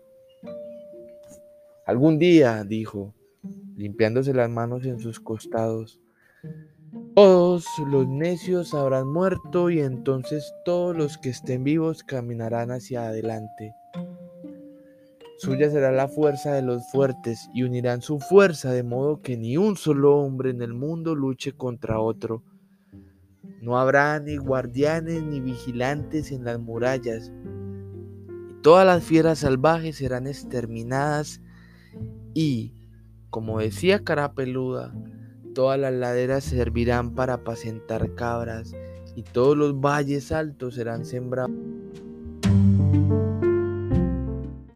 Algún 1.87 2.21
día, 2.21 2.63
dijo, 2.63 3.15
limpiándose 3.77 4.33
las 4.33 4.49
manos 4.49 4.85
en 4.85 5.01
sus 5.01 5.19
costados, 5.19 6.01
todos 7.15 7.67
los 7.87 8.07
necios 8.07 8.75
habrán 8.75 9.09
muerto 9.09 9.71
y 9.71 9.81
entonces 9.81 10.53
todos 10.65 10.97
los 10.97 11.19
que 11.19 11.31
estén 11.31 11.65
vivos 11.65 12.05
caminarán 12.05 12.71
hacia 12.71 13.09
adelante. 13.09 13.75
Suya 15.41 15.71
será 15.71 15.91
la 15.91 16.07
fuerza 16.07 16.53
de 16.53 16.61
los 16.61 16.83
fuertes 16.91 17.49
y 17.55 17.63
unirán 17.63 18.03
su 18.03 18.21
fuerza 18.21 18.73
de 18.73 18.83
modo 18.83 19.23
que 19.23 19.39
ni 19.39 19.57
un 19.57 19.75
solo 19.75 20.19
hombre 20.19 20.51
en 20.51 20.61
el 20.61 20.75
mundo 20.75 21.15
luche 21.15 21.53
contra 21.53 21.99
otro. 21.99 22.43
No 23.63 23.79
habrá 23.79 24.21
ni 24.21 24.37
guardianes 24.37 25.23
ni 25.23 25.41
vigilantes 25.41 26.31
en 26.31 26.45
las 26.45 26.61
murallas. 26.61 27.33
Y 28.51 28.61
todas 28.61 28.85
las 28.85 29.03
fieras 29.03 29.39
salvajes 29.39 29.97
serán 29.97 30.27
exterminadas 30.27 31.41
y, 32.35 32.75
como 33.31 33.61
decía 33.61 34.05
Carapeluda, 34.05 34.93
todas 35.55 35.81
las 35.81 35.95
laderas 35.95 36.45
servirán 36.45 37.15
para 37.15 37.33
apacentar 37.33 38.15
cabras 38.15 38.75
y 39.17 39.23
todos 39.23 39.57
los 39.57 39.81
valles 39.81 40.33
altos 40.33 40.75
serán 40.75 41.07
sembrados. 41.07 41.57